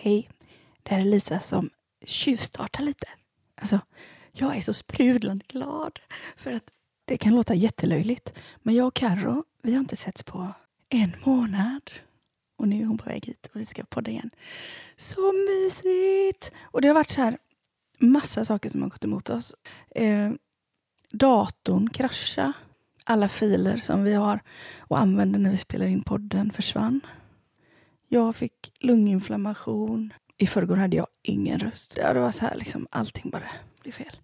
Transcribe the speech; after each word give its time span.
Hej, 0.00 0.28
det 0.82 0.94
här 0.94 1.00
är 1.00 1.04
Lisa 1.04 1.40
som 1.40 1.70
tjuvstartar 2.04 2.82
lite. 2.82 3.08
Alltså, 3.54 3.80
jag 4.32 4.56
är 4.56 4.60
så 4.60 4.74
sprudlande 4.74 5.44
glad 5.48 5.98
för 6.36 6.52
att 6.52 6.64
det 7.04 7.16
kan 7.16 7.34
låta 7.34 7.54
jättelöjligt. 7.54 8.38
Men 8.62 8.74
jag 8.74 8.86
och 8.86 8.94
Carro 8.94 9.44
vi 9.62 9.72
har 9.72 9.80
inte 9.80 9.96
setts 9.96 10.22
på 10.22 10.52
en 10.88 11.16
månad. 11.24 11.90
Och 12.58 12.68
nu 12.68 12.82
är 12.82 12.86
hon 12.86 12.98
på 12.98 13.08
väg 13.10 13.26
hit 13.26 13.50
och 13.54 13.60
vi 13.60 13.64
ska 13.64 13.84
podda 13.84 14.10
igen. 14.10 14.30
Så 14.96 15.32
mysigt! 15.32 16.52
Och 16.62 16.80
det 16.80 16.88
har 16.88 16.94
varit 16.94 17.10
så 17.10 17.20
här 17.20 17.38
massa 17.98 18.44
saker 18.44 18.70
som 18.70 18.82
har 18.82 18.88
gått 18.88 19.04
emot 19.04 19.30
oss. 19.30 19.54
Eh, 19.90 20.30
datorn 21.10 21.90
kraschade. 21.90 22.52
Alla 23.04 23.28
filer 23.28 23.76
som 23.76 24.04
vi 24.04 24.14
har 24.14 24.40
och 24.78 24.98
använder 24.98 25.38
när 25.38 25.50
vi 25.50 25.56
spelar 25.56 25.86
in 25.86 26.02
podden 26.02 26.52
försvann. 26.52 27.00
Jag 28.10 28.36
fick 28.36 28.72
lunginflammation. 28.80 30.12
I 30.36 30.46
förrgår 30.46 30.76
hade 30.76 30.96
jag 30.96 31.06
ingen 31.22 31.58
röst. 31.58 31.94
Det 31.94 32.20
var 32.20 32.32
så 32.32 32.46
här 32.46 32.54
liksom, 32.56 32.86
allting 32.90 33.30
bara 33.30 33.48
blev 33.82 33.92
fel. 33.92 34.16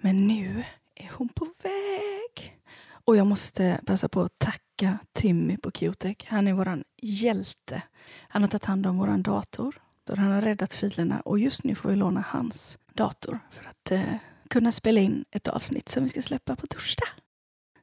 Men 0.00 0.26
nu 0.26 0.64
är 0.94 1.10
hon 1.12 1.28
på 1.28 1.44
väg. 1.62 2.60
Och 3.04 3.16
jag 3.16 3.26
måste 3.26 3.80
passa 3.86 4.08
på 4.08 4.20
att 4.20 4.38
tacka 4.38 4.98
Timmy 5.12 5.56
på 5.56 5.70
Qtech. 5.70 6.16
Han 6.26 6.48
är 6.48 6.52
våran 6.52 6.84
hjälte. 7.02 7.82
Han 8.28 8.42
har 8.42 8.48
tagit 8.48 8.64
hand 8.64 8.86
om 8.86 8.98
våran 8.98 9.22
dator. 9.22 9.82
Han 10.08 10.30
har 10.30 10.42
räddat 10.42 10.74
filerna 10.74 11.20
och 11.20 11.38
just 11.38 11.64
nu 11.64 11.74
får 11.74 11.88
vi 11.88 11.96
låna 11.96 12.24
hans 12.28 12.78
dator 12.94 13.40
för 13.50 13.64
att 13.64 13.90
eh, 13.90 14.16
kunna 14.50 14.72
spela 14.72 15.00
in 15.00 15.24
ett 15.30 15.48
avsnitt 15.48 15.88
som 15.88 16.02
vi 16.02 16.08
ska 16.08 16.22
släppa 16.22 16.56
på 16.56 16.66
torsdag. 16.66 17.08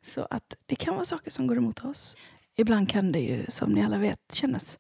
Så 0.04 0.28
att 0.30 0.56
det 0.66 0.76
kan 0.76 0.94
vara 0.94 1.06
saker 1.06 1.32
som 1.32 1.48
går 1.48 1.58
emot 1.58 1.86
oss. 1.86 2.18
Ibland 2.56 2.90
kan 2.90 3.12
det 3.12 3.20
ju, 3.20 3.46
som 3.50 3.74
ni 3.74 3.84
alla 3.84 3.98
vet, 3.98 4.20
kännas 4.34 4.80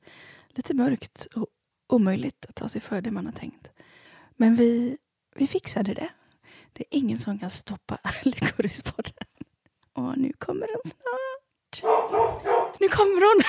lite 0.59 0.73
mörkt 0.73 1.27
och 1.35 1.47
omöjligt 1.89 2.45
att 2.49 2.55
ta 2.55 2.69
sig 2.69 2.81
för 2.81 3.01
det 3.01 3.11
man 3.11 3.25
har 3.25 3.33
tänkt. 3.33 3.69
Men 4.37 4.55
vi, 4.55 4.97
vi 5.35 5.47
fixade 5.47 5.93
det. 5.93 6.09
Det 6.73 6.83
är 6.83 6.97
ingen 6.97 7.17
som 7.19 7.39
kan 7.39 7.49
stoppa 7.49 7.97
Lyckorispodden. 8.23 9.13
Och 9.93 10.17
nu 10.17 10.33
kommer 10.37 10.67
hon 10.67 10.91
snart. 10.91 11.83
Nu 12.79 12.87
kommer 12.89 13.21
hon! 13.27 13.43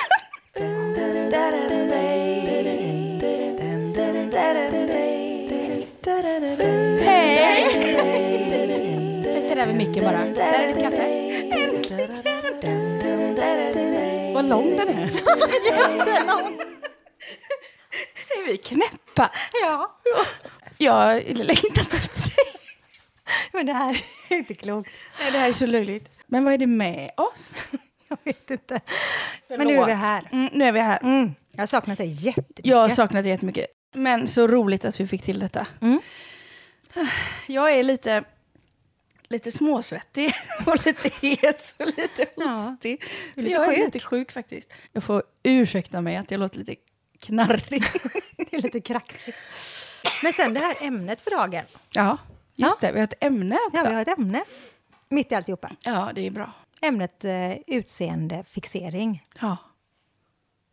Hej! 7.05 7.73
Sätt 9.23 9.47
dig 9.47 9.55
där 9.55 9.67
vid 9.67 9.75
micken 9.75 10.03
bara. 10.03 10.25
Där 10.25 10.59
är 10.59 10.67
ditt 10.67 10.83
kaffe. 10.83 11.21
Vad 14.33 14.49
lång 14.49 14.77
den 14.77 14.89
är. 14.89 15.11
Jättelång. 15.65 16.71
Vi 18.51 18.57
knäppa? 18.57 19.31
Ja. 19.63 19.97
Jag 20.77 21.23
längtat 21.37 21.93
efter 21.93 22.21
dig. 22.21 22.53
Men 23.53 23.65
det 23.65 23.73
här 23.73 23.97
är 24.29 24.35
inte 24.37 24.53
klokt. 24.53 24.89
Nej, 25.19 25.31
Det 25.31 25.37
här 25.37 25.49
är 25.49 25.53
så 25.53 25.65
löjligt. 25.65 26.09
Men 26.27 26.43
vad 26.43 26.53
är 26.53 26.57
det 26.57 26.67
med 26.67 27.11
oss? 27.17 27.55
Jag 28.07 28.17
vet 28.23 28.51
inte. 28.51 28.81
Men 29.49 29.67
nu 29.67 29.73
är 29.73 29.85
vi 29.85 29.91
här. 29.91 30.29
Mm, 30.31 30.49
nu 30.53 30.65
är 30.65 30.71
vi 30.71 30.79
här. 30.79 30.99
Mm. 31.03 31.31
Jag 31.51 31.61
har 31.61 31.67
saknat 31.67 31.97
dig 31.97 32.07
jättemycket. 32.07 32.65
Jag 32.65 32.77
har 32.77 32.89
saknat 32.89 33.23
det 33.23 33.29
jättemycket. 33.29 33.65
Men 33.93 34.27
så 34.27 34.47
roligt 34.47 34.85
att 34.85 34.99
vi 34.99 35.07
fick 35.07 35.23
till 35.23 35.39
detta. 35.39 35.67
Mm. 35.81 35.99
Jag 37.47 37.71
är 37.73 37.83
lite, 37.83 38.23
lite 39.29 39.51
småsvettig 39.51 40.33
och 40.65 40.85
lite 40.85 41.09
hes 41.21 41.75
och 41.79 41.85
lite 41.85 42.25
Ja, 42.35 42.45
hostig. 42.45 43.03
är 43.35 43.41
lite 43.41 43.53
jag 43.53 43.63
är 43.63 43.67
sjuk. 43.69 43.77
lite 43.85 43.99
sjuk 43.99 44.31
faktiskt. 44.31 44.73
Jag 44.93 45.03
får 45.03 45.23
ursäkta 45.43 46.01
mig 46.01 46.15
att 46.15 46.31
jag 46.31 46.39
låter 46.39 46.59
lite 46.59 46.75
knarrig. 47.21 47.83
Det 48.37 48.53
är 48.55 48.61
lite 48.61 48.81
kraxigt. 48.81 49.37
Men 50.23 50.33
sen 50.33 50.53
det 50.53 50.59
här 50.59 50.75
ämnet 50.81 51.21
för 51.21 51.31
dagen. 51.31 51.65
ja, 51.91 52.17
just 52.55 52.77
Ja. 52.81 52.87
det. 52.87 52.93
Vi 52.93 52.99
har 52.99 53.03
ett 53.07 53.23
ämne 53.23 53.55
också. 53.67 53.77
Ja, 53.77 53.89
vi 53.89 53.95
har 53.95 54.01
ett 54.01 54.17
ämne 54.19 54.43
mitt 55.09 55.31
i 55.31 55.35
alltihopa. 55.35 55.71
ja 55.85 56.11
det 56.15 56.27
är 56.27 56.31
bra. 56.31 56.51
Ämnet 56.81 57.25
eh, 57.25 57.51
utseendefixering. 57.67 59.23
Ja. 59.41 59.57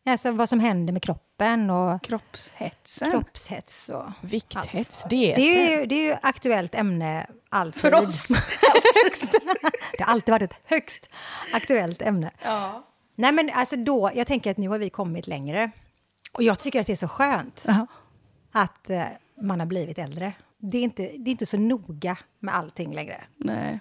Alltså 0.07 0.33
vad 0.33 0.49
som 0.49 0.61
händer 0.61 0.93
med 0.93 1.03
kroppen 1.03 1.71
och 1.71 2.03
Kroppshetsen. 2.03 3.11
kroppshets 3.11 3.89
och 3.89 4.05
Vikthets. 4.21 5.03
allt. 5.03 5.11
Det 5.11 5.33
är, 5.33 5.37
Det 5.37 5.43
är 5.73 5.81
ju, 5.81 5.87
det 5.87 5.95
är 5.95 6.07
ju 6.13 6.17
aktuellt 6.23 6.75
ämne 6.75 7.27
alltid. 7.49 7.81
För 7.81 7.95
oss. 7.95 8.29
det 9.99 10.03
har 10.03 10.13
alltid 10.13 10.33
varit 10.33 10.51
ett 10.53 10.59
högst 10.65 11.09
aktuellt 11.53 12.03
ämne. 12.03 12.31
Ja. 12.43 12.85
Nej 13.15 13.33
men 13.33 13.51
alltså 13.55 13.77
då, 13.77 14.11
jag 14.15 14.27
tänker 14.27 14.51
att 14.51 14.57
nu 14.57 14.69
har 14.69 14.79
vi 14.79 14.91
kommit 14.91 15.27
längre. 15.27 15.71
Och 16.33 16.43
jag 16.43 16.59
tycker 16.59 16.81
att 16.81 16.87
det 16.87 16.93
är 16.93 16.97
så 16.97 17.09
skönt 17.09 17.65
Ja. 17.67 17.87
att 18.53 18.91
eh, 18.91 19.05
man 19.41 19.61
har 19.61 19.67
blivit 19.67 19.99
äldre. 19.99 20.33
Det 20.59 20.79
är, 20.79 20.83
inte, 20.83 21.03
det 21.03 21.31
är 21.31 21.33
inte 21.33 21.47
så 21.47 21.57
noga 21.59 22.19
med 22.39 22.55
allting 22.57 22.95
längre. 22.95 23.25
Nej. 23.37 23.79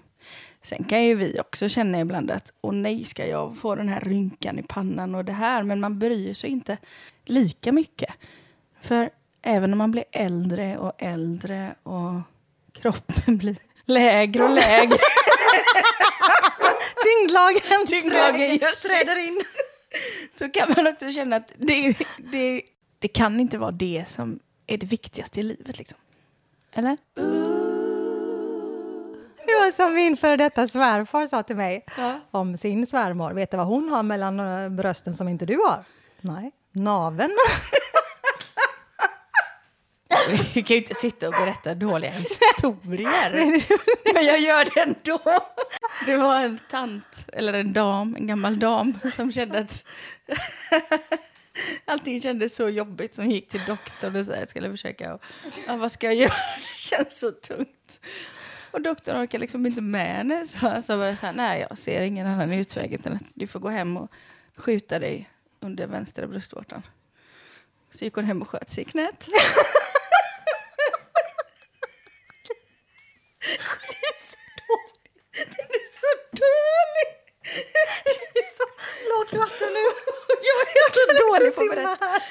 Sen 0.62 0.84
kan 0.84 1.04
ju 1.04 1.16
vi 1.16 1.40
också 1.40 1.70
känna 1.70 2.00
ibland 2.00 2.32
att 2.32 2.54
åh 2.62 2.74
nej, 2.74 3.04
ska 3.06 3.28
jag 3.28 3.58
få 3.58 3.76
den 3.76 3.90
här 3.90 4.00
rynkan 4.00 4.60
i 4.60 4.64
pannan 4.64 5.16
och 5.16 5.26
det 5.26 5.32
här. 5.34 5.64
Men 5.64 5.80
man 5.80 6.00
bryr 6.00 6.34
sig 6.34 6.50
inte 6.50 6.78
lika 7.26 7.72
mycket. 7.72 8.10
För 8.82 9.10
även 9.42 9.72
om 9.72 9.78
man 9.78 9.92
blir 9.92 10.04
äldre 10.12 10.78
och 10.78 10.94
äldre 10.98 11.76
och 11.84 12.14
kroppen 12.74 13.38
blir 13.38 13.56
lägre 13.86 14.44
och 14.44 14.54
lägre. 14.56 14.98
Tyngdlagen, 17.04 17.86
träder 18.82 19.16
in. 19.28 19.42
Så 20.40 20.50
kan 20.50 20.74
man 20.76 20.88
också 20.88 21.12
känna 21.12 21.36
att 21.36 21.52
det, 21.58 21.98
det, 22.32 22.62
det 23.00 23.08
kan 23.08 23.40
inte 23.40 23.58
vara 23.58 23.72
det 23.72 24.06
som 24.08 24.40
är 24.68 24.78
det 24.78 24.86
viktigaste 24.86 25.40
i 25.40 25.44
livet. 25.44 25.78
Liksom. 25.78 25.98
Eller? 26.74 26.98
Det 29.46 29.54
var 29.54 29.72
som 29.72 29.94
min 29.94 30.18
före 30.18 30.38
detta 30.38 30.68
svärfar 30.68 31.26
sa 31.28 31.44
till 31.44 31.56
mig 31.56 31.86
Ja. 31.98 32.20
om 32.32 32.58
sin 32.58 32.86
svärmor. 32.88 33.32
Vet 33.34 33.52
du 33.52 33.58
vad 33.58 33.66
hon 33.68 33.90
har 33.90 34.04
mellan 34.04 34.38
brösten 34.76 35.14
som 35.14 35.28
inte 35.30 35.46
du 35.46 35.58
har? 35.58 35.84
Nej, 36.22 36.52
naven. 36.72 37.32
Vi 40.54 40.64
kan 40.64 40.76
ju 40.76 40.82
inte 40.82 40.96
sitta 40.96 41.28
och 41.28 41.34
berätta 41.34 41.76
dåliga 41.76 42.12
historier. 42.12 43.62
Men 44.14 44.26
jag 44.26 44.40
gör 44.40 44.66
det 44.66 44.82
ändå. 44.82 45.20
Det 46.06 46.18
var 46.18 46.42
en 46.42 46.60
tant, 46.70 47.26
eller 47.34 47.54
en 47.54 47.74
dam, 47.74 48.16
en 48.16 48.28
gammal 48.28 48.60
dam 48.60 48.94
som 49.14 49.32
kände 49.32 49.60
att 49.60 49.84
allting 51.86 52.22
kändes 52.22 52.56
så 52.56 52.70
jobbigt 52.70 53.16
som 53.16 53.32
gick 53.32 53.50
till 53.50 53.62
doktorn 53.68 54.16
och 54.16 54.26
så 54.26 54.34
här, 54.34 54.46
skulle 54.46 54.72
försöka 54.72 55.14
och, 55.14 55.22
ja, 55.68 55.76
vad 55.76 55.92
ska 55.92 56.08
jag 56.08 56.16
göra? 56.16 56.34
Det 56.58 56.78
känns 56.78 57.20
så 57.20 57.32
tungt. 57.32 58.02
Och 58.72 58.82
doktorn 58.82 59.24
orkar 59.24 59.40
liksom 59.40 59.66
inte 59.66 59.82
med 59.82 60.16
henne. 60.16 60.46
Så 60.48 60.58
han 60.58 60.82
sa 60.82 60.98
bara 60.98 61.16
så 61.16 61.26
här, 61.26 61.34
nej 61.34 61.66
jag 61.70 61.78
ser 61.78 62.02
ingen 62.02 62.28
annan 62.28 62.54
utväg 62.54 62.94
än 63.06 63.14
att 63.14 63.22
du 63.34 63.48
får 63.48 63.60
gå 63.60 63.70
hem 63.70 63.98
och 63.98 64.12
skjuta 64.56 65.00
dig 65.00 65.30
under 65.60 65.88
vänstra 65.88 66.28
bröstvårtan. 66.28 66.82
Så 67.92 68.06
gick 68.06 68.14
hon 68.16 68.26
hem 68.26 68.42
och 68.42 68.50
sköt 68.50 68.70
sig 68.70 68.82
i 68.82 68.86
knät. 68.86 69.28
Det 73.40 74.08
är 74.08 74.18
så 74.32 74.38
dåligt. 74.68 75.56
Den 75.58 75.66
är 75.80 75.88
så 76.02 76.12
dålig. 76.42 77.08
Det 78.34 78.40
är 78.40 78.56
så 78.58 78.64
Lågt 79.10 79.34
vatten 79.34 79.74
nu. 79.74 79.80
Jag 80.50 80.62
är 80.68 80.92
så 80.92 81.28
dålig 81.28 81.56
på 81.56 81.62
att 81.62 81.70
berätta. 81.70 82.22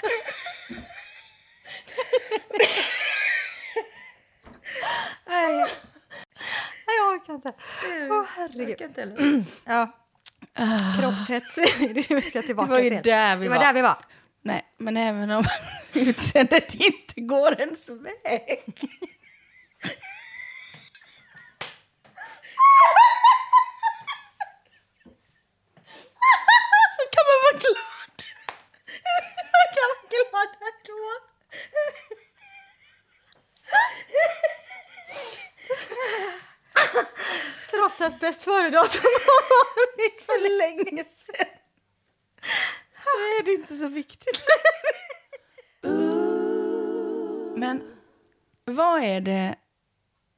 Nej, 5.27 5.65
Nej, 6.87 6.97
jag 6.99 7.09
orkar 7.15 7.35
inte. 7.35 7.53
Åh, 7.85 7.97
jag 8.09 8.25
herregud. 8.37 8.71
orkar 8.75 8.85
inte 8.85 9.01
heller. 9.01 9.45
Ja, 9.65 9.93
kroppshets 11.01 11.59
är 11.59 11.89
det 11.95 12.15
vi 12.15 12.23
ska 12.23 12.41
Det 12.41 12.47
tillbaka 12.47 12.71
var 12.71 12.79
ju 12.79 12.91
till. 12.91 13.03
där 13.03 13.37
vi 13.37 13.45
det 13.45 13.49
var 13.51 13.57
var. 13.57 13.65
där 13.65 13.73
vi 13.73 13.81
var. 13.83 13.97
Nej, 14.43 14.65
men 14.77 14.97
även 14.97 15.31
om 15.31 15.45
utseendet 15.93 16.75
inte 16.75 17.21
går 17.21 17.61
ens 17.61 17.89
väg. 17.89 18.75
Så 26.97 27.03
kan 27.15 27.25
man 27.31 27.39
vara 27.45 27.59
glad. 27.65 28.17
Man 29.55 29.67
kan 29.75 29.87
vara 29.93 30.09
glad 30.11 30.51
ändå. 30.69 31.01
Trots 37.97 38.15
att 38.15 38.21
bäst 38.21 38.43
före-datum 38.43 39.03
för 40.21 40.59
länge 40.59 41.05
sedan. 41.05 41.47
Så 43.03 43.11
är 43.11 43.45
det 43.45 43.53
inte 43.53 43.75
så 43.75 43.89
viktigt. 43.89 44.45
Men 47.57 47.97
vad 48.65 49.03
är 49.03 49.21
det 49.21 49.57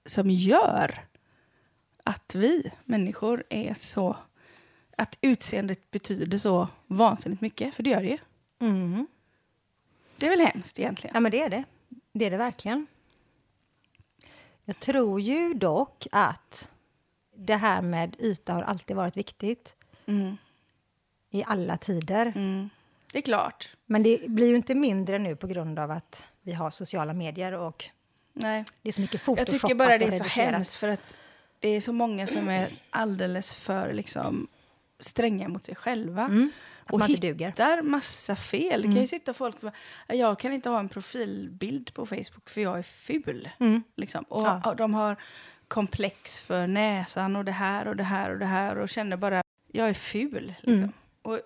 som 0.06 0.30
gör 0.30 1.06
att 2.04 2.34
vi 2.34 2.72
människor 2.84 3.44
är 3.48 3.74
så... 3.74 4.16
Att 4.96 5.18
utseendet 5.20 5.90
betyder 5.90 6.38
så 6.38 6.68
vansinnigt 6.86 7.40
mycket? 7.40 7.74
För 7.74 7.82
det 7.82 7.90
gör 7.90 8.02
det 8.02 8.08
ju. 8.08 8.18
Mm. 8.60 9.06
Det 10.16 10.26
är 10.26 10.30
väl 10.30 10.40
hemskt 10.40 10.78
egentligen? 10.78 11.14
Ja, 11.14 11.20
men 11.20 11.32
det 11.32 11.42
är 11.42 11.50
det. 11.50 11.64
Det 12.12 12.24
är 12.24 12.30
det 12.30 12.36
verkligen. 12.36 12.86
Jag 14.64 14.80
tror 14.80 15.20
ju 15.20 15.54
dock 15.54 16.06
att 16.12 16.70
det 17.38 17.56
här 17.56 17.82
med 17.82 18.16
yta 18.18 18.52
har 18.52 18.62
alltid 18.62 18.96
varit 18.96 19.16
viktigt. 19.16 19.74
Mm. 20.06 20.36
I 21.30 21.44
alla 21.46 21.76
tider. 21.76 22.26
Mm. 22.36 22.70
Det 23.12 23.18
är 23.18 23.22
klart. 23.22 23.68
Men 23.86 24.02
det 24.02 24.28
blir 24.30 24.46
ju 24.48 24.56
inte 24.56 24.74
mindre 24.74 25.18
nu 25.18 25.36
på 25.36 25.46
grund 25.46 25.78
av 25.78 25.90
att 25.90 26.26
vi 26.42 26.52
har 26.52 26.70
sociala 26.70 27.12
medier 27.12 27.52
och 27.52 27.84
Nej. 28.32 28.64
det 28.82 28.88
är 28.88 28.92
så 28.92 29.00
mycket 29.00 29.14
Jag 29.14 29.36
photoshoppat 29.36 29.60
tycker 29.60 29.74
bara 29.74 29.98
det 29.98 30.04
är 30.04 30.10
så 30.18 30.24
hemskt 30.24 30.74
för 30.74 30.88
att 30.88 31.16
det 31.58 31.68
är 31.68 31.80
så 31.80 31.92
många 31.92 32.26
som 32.26 32.48
är 32.48 32.68
alldeles 32.90 33.54
för 33.54 33.92
liksom, 33.92 34.48
stränga 35.00 35.48
mot 35.48 35.64
sig 35.64 35.74
själva. 35.74 36.24
Mm, 36.24 36.50
och 36.90 36.98
man 36.98 37.08
hittar 37.08 37.82
massa 37.82 38.36
fel. 38.36 38.82
Det 38.82 38.86
kan 38.88 38.92
ju 38.92 38.98
Mm. 38.98 39.06
sitta 39.06 39.34
folk 39.34 39.60
som 39.60 39.70
bara, 40.06 40.14
jag 40.14 40.38
kan 40.38 40.52
inte 40.52 40.68
ha 40.70 40.78
en 40.78 40.88
profilbild 40.88 41.94
på 41.94 42.06
Facebook 42.06 42.50
för 42.50 42.60
jag 42.60 42.78
är 42.78 42.82
ful. 42.82 43.48
Mm. 43.60 43.82
Liksom. 43.96 44.24
Och, 44.28 44.42
Ja. 44.42 44.62
och 44.70 44.76
de 44.76 44.94
har 44.94 45.16
komplex 45.68 46.40
för 46.40 46.66
näsan 46.66 47.36
och 47.36 47.44
det 47.44 47.52
här 47.52 47.88
och 47.88 47.96
det 47.96 48.02
här 48.02 48.30
och 48.30 48.38
det 48.38 48.46
här 48.46 48.78
och 48.78 48.88
känner 48.88 49.16
bara, 49.16 49.42
jag 49.72 49.88
är 49.88 49.94
ful. 49.94 50.54
Liksom. 50.56 50.74
Mm. 50.74 50.92
Och 51.22 51.40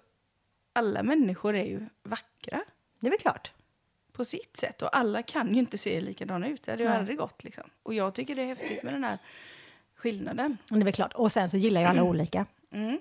alla 0.72 1.02
människor 1.02 1.54
är 1.54 1.64
ju 1.64 1.86
vackra 2.02 2.64
Det 3.00 3.06
är 3.06 3.10
väl 3.10 3.20
klart. 3.20 3.52
på 4.12 4.24
sitt 4.24 4.56
sätt. 4.56 4.82
Och 4.82 4.96
alla 4.96 5.22
kan 5.22 5.54
ju 5.54 5.58
inte 5.60 5.78
se 5.78 6.00
likadana 6.00 6.48
ut. 6.48 6.62
Det 6.62 6.70
hade 6.70 6.82
ju 6.82 6.88
Nej. 6.88 6.98
aldrig 6.98 7.18
gått. 7.18 7.44
Liksom. 7.44 7.64
Och 7.82 7.94
jag 7.94 8.14
tycker 8.14 8.34
det 8.34 8.42
är 8.42 8.46
häftigt 8.46 8.82
med 8.82 8.92
den 8.94 9.04
här 9.04 9.18
skillnaden. 9.94 10.56
Det 10.68 10.74
är 10.74 10.84
väl 10.84 10.92
klart. 10.92 11.12
Och 11.12 11.32
sen 11.32 11.50
så 11.50 11.56
gillar 11.56 11.80
ju 11.80 11.86
alla 11.86 12.02
olika. 12.02 12.46
Mm. 12.72 12.98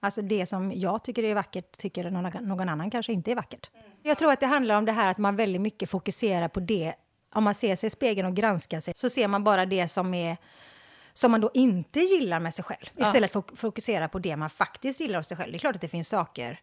Alltså 0.00 0.22
det 0.22 0.46
som 0.46 0.72
jag 0.72 1.04
tycker 1.04 1.22
är 1.22 1.34
vackert 1.34 1.78
tycker 1.78 2.10
någon, 2.10 2.32
någon 2.48 2.68
annan 2.68 2.90
kanske 2.90 3.12
inte 3.12 3.30
är 3.30 3.34
vackert. 3.34 3.70
Jag 4.02 4.18
tror 4.18 4.32
att 4.32 4.40
det 4.40 4.46
handlar 4.46 4.78
om 4.78 4.84
det 4.84 4.92
här 4.92 5.10
att 5.10 5.18
man 5.18 5.36
väldigt 5.36 5.60
mycket 5.60 5.90
fokuserar 5.90 6.48
på 6.48 6.60
det. 6.60 6.94
Om 7.32 7.44
man 7.44 7.54
ser 7.54 7.76
sig 7.76 7.86
i 7.86 7.90
spegeln 7.90 8.28
och 8.28 8.34
granskar 8.34 8.80
sig 8.80 8.94
så 8.96 9.10
ser 9.10 9.28
man 9.28 9.44
bara 9.44 9.66
det 9.66 9.88
som 9.88 10.14
är 10.14 10.36
som 11.12 11.30
man 11.30 11.40
då 11.40 11.50
inte 11.54 12.00
gillar 12.00 12.40
med 12.40 12.54
sig 12.54 12.64
själv. 12.64 12.90
Ja. 12.94 13.06
Istället 13.06 13.32
för 13.32 13.38
att 13.38 13.58
fokusera 13.58 14.08
på 14.08 14.18
det 14.18 14.36
man 14.36 14.50
faktiskt 14.50 15.00
gillar 15.00 15.18
hos 15.18 15.26
sig 15.26 15.36
själv. 15.36 15.52
Det 15.52 15.56
är 15.56 15.58
klart 15.58 15.74
att 15.74 15.80
det 15.80 15.88
finns 15.88 16.08
saker 16.08 16.60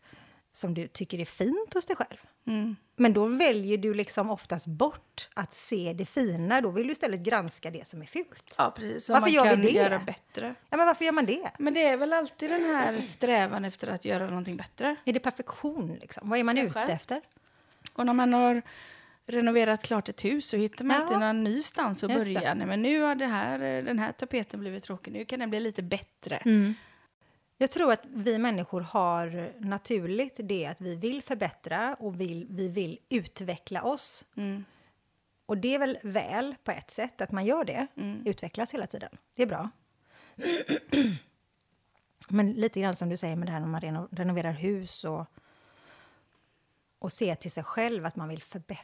som 0.51 0.73
du 0.73 0.87
tycker 0.87 1.19
är 1.19 1.25
fint 1.25 1.73
hos 1.73 1.85
dig 1.85 1.95
själv. 1.95 2.17
Mm. 2.47 2.75
Men 2.95 3.13
då 3.13 3.25
väljer 3.25 3.77
du 3.77 3.93
liksom 3.93 4.29
oftast 4.29 4.67
bort 4.67 5.29
att 5.33 5.53
se 5.53 5.93
det 5.93 6.05
fina. 6.05 6.61
Då 6.61 6.71
vill 6.71 6.87
du 6.87 6.93
istället 6.93 7.19
granska 7.19 7.71
det 7.71 7.87
som 7.87 8.01
är 8.01 8.05
fult. 8.05 8.55
Ja, 8.57 8.73
precis. 8.75 9.09
Varför 9.09 9.21
man 9.21 9.31
gör 9.31 9.43
vi 9.43 9.49
kan 9.49 9.61
det? 9.61 9.69
göra 9.69 9.99
bättre. 9.99 10.55
Ja, 10.69 10.77
men 10.77 10.87
varför 10.87 11.05
gör 11.05 11.11
man 11.11 11.25
det? 11.25 11.51
Men 11.59 11.73
det 11.73 11.87
är 11.87 11.97
väl 11.97 12.13
alltid 12.13 12.49
den 12.49 12.63
här 12.63 13.01
strävan 13.01 13.65
efter 13.65 13.87
att 13.87 14.05
göra 14.05 14.29
någonting 14.29 14.57
bättre. 14.57 14.95
Är 15.05 15.13
det 15.13 15.19
perfektion? 15.19 15.97
Liksom? 16.01 16.29
Vad 16.29 16.39
är 16.39 16.43
man 16.43 16.55
Kanske. 16.55 16.83
ute 16.83 16.93
efter? 16.93 17.21
Och 17.93 18.05
när 18.05 18.13
man 18.13 18.33
har 18.33 18.61
renoverat 19.27 19.83
klart 19.83 20.09
ett 20.09 20.25
hus 20.25 20.45
så 20.50 20.57
hittar 20.57 20.85
man 20.85 20.95
Ja. 20.97 21.03
alltid 21.03 21.19
någon 21.19 21.44
ny 21.44 21.62
stans 21.62 22.03
att 22.03 22.12
Just 22.12 22.33
börja. 22.33 22.53
Nej, 22.53 22.68
men 22.68 22.81
nu 22.81 23.01
har 23.01 23.15
det 23.15 23.25
här, 23.25 23.59
den 23.81 24.00
här 24.00 24.12
tapeten 24.12 24.59
blivit 24.59 24.83
tråkig, 24.83 25.12
nu 25.13 25.25
kan 25.25 25.39
den 25.39 25.50
bli 25.50 25.59
lite 25.59 25.83
bättre. 25.83 26.41
Jag 27.57 27.71
tror 27.71 27.91
att 27.94 28.01
vi 28.06 28.38
människor 28.38 28.81
har 28.81 29.53
naturligt 29.59 30.39
det 30.44 30.65
att 30.65 30.81
vi 30.81 30.95
vill 30.95 31.21
förbättra 31.24 31.95
och 32.00 32.21
vill, 32.21 32.47
vi 32.50 32.68
vill 32.68 33.00
utveckla 33.09 33.83
oss. 33.83 34.25
Mm. 34.35 34.63
Och 35.45 35.57
det 35.57 35.75
är 35.75 35.79
väl 35.79 35.97
väl 36.03 36.56
på 36.63 36.71
ett 36.71 36.91
sätt 36.91 37.21
att 37.21 37.31
man 37.31 37.45
gör 37.45 37.63
det, 37.65 37.88
Mm. 37.95 38.21
utvecklas 38.25 38.74
hela 38.74 38.88
tiden. 38.88 39.18
Det 39.35 39.44
är 39.44 39.47
bra. 39.47 39.69
Men 42.29 42.51
lite 42.53 42.79
grann 42.81 42.95
som 42.95 43.09
du 43.09 43.18
säger 43.18 43.35
med 43.35 43.47
det 43.47 43.51
här 43.51 43.59
när 43.59 43.68
man 43.68 43.81
reno, 43.81 44.07
renoverar 44.12 44.51
hus 44.51 45.03
och, 45.03 45.25
och 47.00 47.12
ser 47.12 47.35
till 47.35 47.51
sig 47.51 47.63
själv 47.63 48.06
att 48.06 48.15
man 48.15 48.29
vill 48.29 48.44
förbättra. 48.44 48.83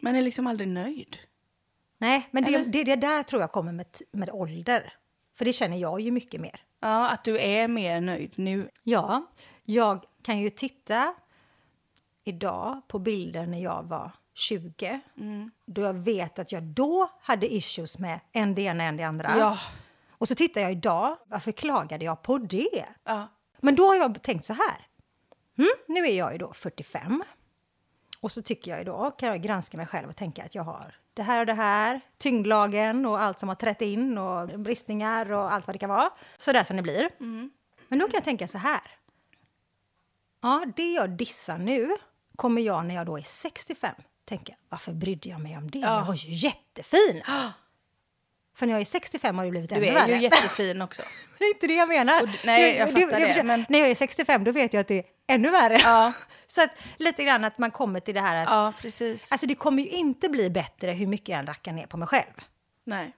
Man 0.00 0.16
är 0.16 0.22
liksom 0.22 0.46
aldrig 0.46 0.68
nöjd. 0.68 1.18
Nej, 1.98 2.28
men 2.30 2.44
det, 2.44 2.58
det, 2.58 2.84
det 2.84 2.96
där 2.96 3.22
tror 3.22 3.40
jag 3.42 3.52
kommer 3.52 3.72
med, 3.72 3.86
med 4.12 4.30
ålder. 4.30 4.92
För 5.34 5.44
det 5.44 5.52
känner 5.52 5.76
jag 5.76 6.00
ju 6.00 6.10
mycket 6.10 6.40
mer. 6.40 6.60
Ja, 6.80 7.08
att 7.08 7.24
du 7.24 7.38
är 7.38 7.68
mer 7.68 8.00
nöjd 8.00 8.32
nu. 8.36 8.70
Ja, 8.82 9.26
jag 9.62 10.04
kan 10.22 10.38
ju 10.38 10.50
titta 10.50 11.14
idag 12.24 12.82
på 12.88 12.98
bilder 12.98 13.46
när 13.46 13.62
jag 13.62 13.82
var 13.82 14.10
20. 14.34 15.00
Då 15.66 15.82
jag 15.82 15.94
vet 15.94 16.38
att 16.38 16.52
jag 16.52 16.62
då 16.62 17.10
hade 17.20 17.54
issues 17.54 17.98
med 17.98 18.20
en 18.32 18.54
det 18.54 18.62
ena, 18.62 18.84
en 18.84 18.96
det 18.96 19.04
andra. 19.04 19.38
Ja. 19.38 19.58
Och 20.10 20.28
så 20.28 20.34
tittar 20.34 20.60
jag 20.60 20.72
idag, 20.72 21.16
varför 21.26 21.52
klagade 21.52 22.04
jag 22.04 22.22
på 22.22 22.38
det? 22.38 22.86
ja. 23.04 23.28
Men 23.60 23.74
då 23.74 23.86
har 23.86 23.94
jag 23.94 24.22
tänkt 24.22 24.44
så 24.44 24.52
här. 24.52 24.86
Mm, 25.58 25.70
nu 25.88 26.06
är 26.06 26.18
jag 26.18 26.32
ju 26.32 26.38
då 26.38 26.52
45. 26.52 27.24
Och 28.24 28.32
så 28.32 28.42
tycker 28.42 28.70
jag 28.70 28.78
ju 28.78 28.84
då, 28.84 29.10
kan 29.10 29.28
jag 29.28 29.42
granska 29.42 29.76
mig 29.76 29.86
själv 29.86 30.08
och 30.08 30.16
tänka 30.16 30.44
att 30.44 30.54
jag 30.54 30.62
har 30.62 30.94
det 31.14 31.22
här 31.22 31.40
och 31.40 31.46
det 31.46 31.54
här, 31.54 32.00
tyngdlagen 32.18 33.06
och 33.06 33.20
allt 33.20 33.40
som 33.40 33.48
har 33.48 33.56
trätt 33.56 33.82
in 33.82 34.18
och 34.18 34.60
bristningar 34.60 35.32
och 35.32 35.52
allt 35.52 35.66
vad 35.66 35.74
det 35.74 35.78
kan 35.78 35.88
vara. 35.90 36.10
Så 36.38 36.52
där 36.52 36.64
som 36.64 36.76
det 36.76 36.82
blir. 36.82 37.10
Men 37.88 37.98
då 37.98 38.04
kan 38.06 38.14
jag 38.14 38.24
tänka 38.24 38.48
så 38.48 38.58
här. 38.58 38.82
Ja, 40.42 40.64
det 40.76 40.92
jag 40.92 41.10
dissar 41.10 41.58
nu 41.58 41.96
kommer 42.36 42.62
jag 42.62 42.86
när 42.86 42.94
jag 42.94 43.06
då 43.06 43.18
är 43.18 43.22
65 43.22 43.94
tänka, 44.24 44.54
varför 44.68 44.92
brydde 44.92 45.28
jag 45.28 45.40
mig 45.40 45.56
om 45.56 45.70
det? 45.70 45.78
Ja. 45.78 45.98
Jag 45.98 46.04
var 46.04 46.14
ju 46.14 46.32
jättefin! 46.32 47.22
För 48.56 48.66
när 48.66 48.72
jag 48.74 48.80
är 48.80 48.84
65 48.84 49.38
har 49.38 49.44
det 49.44 49.50
blivit 49.50 49.70
Du 49.70 49.76
ännu 49.76 49.86
är 49.86 49.94
värre. 49.94 50.12
ju 50.14 50.18
jättefin 50.22 50.82
också. 50.82 51.02
Det 51.38 51.44
är 51.44 51.54
inte 51.54 51.66
det 51.66 51.74
jag 51.74 51.88
menar. 51.88 52.22
Och 52.22 52.28
nej, 52.44 52.76
jag 52.76 52.92
fattar 52.92 53.20
det, 53.20 53.26
förstår- 53.26 53.42
men- 53.42 53.64
När 53.68 53.78
jag 53.78 53.88
är 53.90 53.94
65 53.94 54.44
då 54.44 54.52
vet 54.52 54.72
jag 54.72 54.80
att 54.80 54.88
det 54.88 54.98
är 54.98 55.04
ännu 55.26 55.50
värre. 55.50 55.78
Ja. 55.84 56.12
Så 56.46 56.62
att 56.62 56.70
lite 56.98 57.24
grann 57.24 57.44
att 57.44 57.58
man 57.58 57.70
kommer 57.70 58.00
till 58.00 58.14
det 58.14 58.20
här 58.20 58.36
att 58.36 58.48
Ja, 58.50 58.72
precis. 58.80 59.32
alltså 59.32 59.46
det 59.46 59.54
kommer 59.54 59.82
ju 59.82 59.88
inte 59.88 60.28
bli 60.28 60.50
bättre 60.50 60.90
hur 60.92 61.06
mycket 61.06 61.28
jag 61.28 61.38
än 61.38 61.46
rackar 61.46 61.72
ner 61.72 61.86
på 61.86 61.96
mig 61.96 62.08
själv. 62.08 62.32
Nej. 62.86 63.12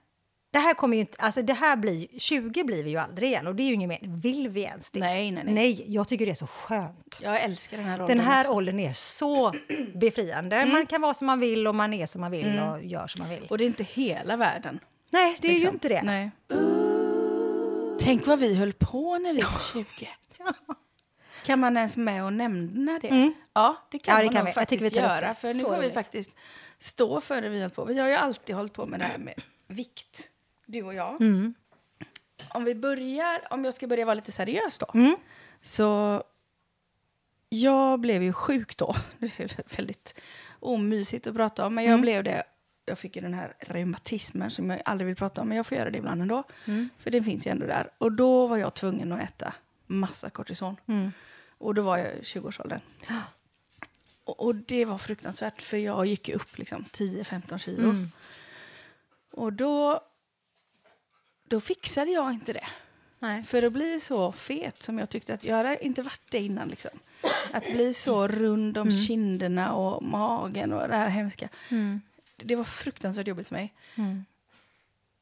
Det 0.53 0.59
här 0.59 0.73
kommer 0.73 0.95
ju 0.97 0.99
inte, 1.01 1.17
alltså 1.21 1.41
det 1.41 1.53
här 1.53 1.75
blir, 1.75 2.07
20 2.19 2.63
blir 2.63 2.83
vi 2.83 2.89
ju 2.89 2.97
aldrig 2.97 3.29
igen 3.29 3.47
och 3.47 3.55
det 3.55 3.63
är 3.63 3.67
ju 3.67 3.73
ingen 3.73 3.87
mer, 3.89 3.99
vill 4.01 4.49
vi 4.49 4.61
ens 4.61 4.91
det? 4.91 4.99
Nej, 4.99 5.31
nej, 5.31 5.43
nej. 5.43 5.53
Nej, 5.53 5.85
jag 5.87 6.07
tycker 6.07 6.25
det 6.25 6.31
är 6.31 6.35
så 6.35 6.47
skönt. 6.47 7.19
Jag 7.23 7.41
älskar 7.41 7.77
den 7.77 7.85
här 7.85 7.97
rollen 7.97 8.17
Den 8.17 8.25
här 8.25 8.41
också. 8.41 8.51
åldern 8.53 8.79
är 8.79 8.93
så 8.93 9.53
befriande. 9.95 10.65
Man 10.65 10.85
kan 10.87 11.01
vara 11.01 11.13
som 11.13 11.27
man 11.27 11.39
vill 11.39 11.67
och 11.67 11.75
man 11.75 11.93
är 11.93 12.05
som 12.05 12.21
man 12.21 12.31
vill 12.31 12.59
och 12.59 12.83
gör 12.85 13.07
som 13.07 13.21
man 13.23 13.29
vill. 13.29 13.47
Och 13.49 13.57
det 13.57 13.63
är 13.63 13.65
inte 13.65 13.83
hela 13.83 14.37
världen. 14.37 14.79
Nej, 15.09 15.37
det 15.41 15.47
är 15.47 15.51
ju 15.51 15.57
liksom. 15.57 15.73
inte 15.75 15.89
det. 15.89 16.01
Nej. 16.03 16.31
Tänk 17.99 18.27
vad 18.27 18.39
vi 18.39 18.55
höll 18.55 18.73
på 18.73 19.17
när 19.17 19.33
vi 19.33 19.41
var 19.41 19.73
20. 19.73 20.09
Kan 21.45 21.59
man 21.59 21.77
ens 21.77 21.97
med 21.97 22.23
och 22.23 22.33
nämna 22.33 22.99
det? 22.99 23.31
Ja, 23.53 23.77
det 23.91 23.99
kan 23.99 24.15
Ja, 24.15 24.19
det 24.19 24.25
man 24.25 24.33
kan 24.33 24.39
nog 24.45 24.49
vi. 24.49 24.53
Faktiskt 24.53 24.95
göra. 24.95 25.35
För 25.35 25.53
nu 25.53 25.63
får 25.63 25.77
vi 25.77 25.91
faktiskt 25.91 26.35
stå 26.79 27.21
för 27.21 27.41
det 27.41 27.49
vi 27.49 27.61
har 27.61 27.69
på. 27.69 27.85
Vi 27.85 27.99
har 27.99 28.07
ju 28.07 28.13
alltid 28.13 28.55
hållit 28.55 28.73
på 28.73 28.85
med 28.85 28.99
det 28.99 29.05
här 29.05 29.17
med 29.17 29.33
vikt, 29.67 30.29
du 30.65 30.83
och 30.83 30.93
jag. 30.93 31.21
Mm. 31.21 31.53
Om 32.49 32.63
vi 32.63 32.75
börjar, 32.75 33.47
om 33.53 33.65
jag 33.65 33.73
ska 33.73 33.87
börja 33.87 34.05
vara 34.05 34.13
lite 34.13 34.31
seriös 34.31 34.77
då. 34.77 34.87
Mm. 34.93 35.15
Så 35.61 36.23
jag 37.49 37.99
blev 37.99 38.23
ju 38.23 38.33
sjuk 38.33 38.77
då. 38.77 38.95
Det 39.19 39.39
är 39.39 39.75
väldigt 39.77 40.21
omysigt 40.59 41.27
att 41.27 41.35
prata 41.35 41.65
om, 41.65 41.75
men 41.75 41.83
Mm. 41.83 41.91
jag 41.91 42.01
blev 42.01 42.23
det. 42.23 42.43
Jag 42.87 42.99
fick 42.99 43.15
ju 43.15 43.21
den 43.21 43.33
här 43.33 43.53
reumatismen 43.59 44.51
som 44.51 44.69
jag 44.69 44.81
aldrig 44.85 45.07
vill 45.07 45.15
prata 45.15 45.41
om, 45.41 45.47
men 45.47 45.57
jag 45.57 45.65
får 45.65 45.77
göra 45.77 45.91
det 45.91 45.97
ibland 45.97 46.21
ändå. 46.21 46.43
Mm. 46.65 46.89
För 46.99 47.11
det 47.11 47.23
finns 47.23 47.47
ju 47.47 47.51
ändå 47.51 47.65
där. 47.65 47.89
Och 47.97 48.11
då 48.11 48.47
var 48.47 48.57
jag 48.57 48.73
tvungen 48.73 49.11
att 49.11 49.21
äta 49.21 49.53
massa 49.85 50.29
kortison. 50.29 50.75
Mm. 50.85 51.11
Och 51.57 51.75
då 51.75 51.81
var 51.81 51.97
jag 51.97 52.15
i 52.15 52.21
20-årsåldern. 52.21 52.79
Och, 54.23 54.39
och 54.39 54.55
det 54.55 54.85
var 54.85 54.97
fruktansvärt, 54.97 55.61
för 55.61 55.77
jag 55.77 56.05
gick 56.05 56.27
ju 56.27 56.33
upp 56.33 56.57
liksom 56.57 56.83
10-15 56.83 57.57
kilo. 57.57 57.89
Mm. 57.89 58.11
Och 59.31 59.53
då, 59.53 60.01
då 61.43 61.59
fixade 61.59 62.11
jag 62.11 62.33
inte 62.33 62.53
det. 62.53 62.67
Nej. 63.19 63.43
För 63.43 63.63
att 63.63 63.73
bli 63.73 63.99
så 63.99 64.31
fet 64.31 64.83
som 64.83 64.99
jag 64.99 65.09
tyckte 65.09 65.33
att 65.33 65.43
jag 65.43 65.55
hade 65.55 65.85
inte 65.85 66.01
varit 66.01 66.21
det 66.29 66.39
innan. 66.39 66.67
Liksom. 66.67 66.91
Att 67.51 67.63
bli 67.63 67.93
så 67.93 68.27
rund 68.27 68.77
om 68.77 68.91
kinderna 68.91 69.73
och 69.73 70.03
magen 70.03 70.73
och 70.73 70.87
det 70.87 70.95
här 70.95 71.09
hemska. 71.09 71.49
Mm. 71.69 72.01
Det 72.37 72.55
var 72.55 72.63
fruktansvärt 72.63 73.27
jobbigt 73.27 73.47
för 73.47 73.55
mig. 73.55 73.73
Mm. 73.95 74.25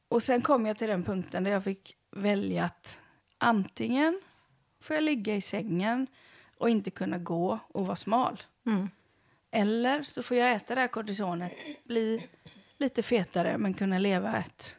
Och 0.08 0.22
sen 0.22 0.42
kom 0.42 0.66
jag 0.66 0.78
till 0.78 0.88
den 0.88 1.04
punkten 1.04 1.44
där 1.44 1.50
jag 1.50 1.64
fick 1.64 1.96
välja 2.10 2.64
att 2.64 3.00
antingen 3.38 4.20
får 4.80 4.94
jag 4.96 5.02
ligga 5.02 5.34
i 5.36 5.40
sängen 5.40 6.06
och 6.58 6.70
inte 6.70 6.90
kunna 6.90 7.18
gå 7.18 7.58
och 7.68 7.86
vara 7.86 7.96
smal. 7.96 8.42
Mm. 8.66 8.90
Eller 9.50 10.02
så 10.02 10.22
får 10.22 10.36
jag 10.36 10.52
äta 10.52 10.74
det 10.74 10.80
här 10.80 10.88
kortisonet, 10.88 11.52
bli 11.84 12.28
lite 12.78 13.02
fetare 13.02 13.58
men 13.58 13.74
kunna 13.74 13.98
leva 13.98 14.36
ett, 14.38 14.78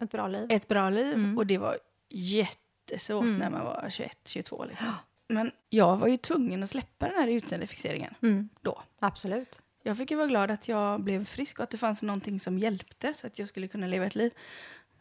Ett 0.00 0.10
bra 0.10 0.28
liv. 0.28 0.46
ett 0.50 0.68
bra 0.68 0.90
liv. 0.90 1.14
Mm. 1.14 1.38
Och 1.38 1.46
det 1.46 1.58
var 1.58 1.78
jättesvårt 2.08 3.24
när 3.24 3.50
man 3.50 3.64
var 3.64 3.86
21, 3.90 4.18
22 4.24 4.64
liksom. 4.64 4.92
Men 5.28 5.52
jag 5.68 5.96
var 5.96 6.06
ju 6.08 6.16
tvungen 6.16 6.62
att 6.62 6.70
släppa 6.70 7.06
den 7.08 7.14
här 7.20 7.28
utseendefixeringen 7.28 8.14
Mm. 8.22 8.48
då. 8.60 8.82
Absolut. 8.98 9.62
Jag 9.82 9.96
fick 9.96 10.10
ju 10.10 10.16
vara 10.16 10.26
glad 10.26 10.50
att 10.50 10.68
jag 10.68 11.00
blev 11.00 11.24
frisk 11.24 11.58
och 11.58 11.62
att 11.62 11.70
det 11.70 11.78
fanns 11.78 12.02
någonting 12.02 12.40
som 12.40 12.58
hjälpte 12.58 13.14
så 13.14 13.26
att 13.26 13.38
jag 13.38 13.48
skulle 13.48 13.68
kunna 13.68 13.86
leva 13.86 14.06
ett 14.06 14.14
liv. 14.14 14.32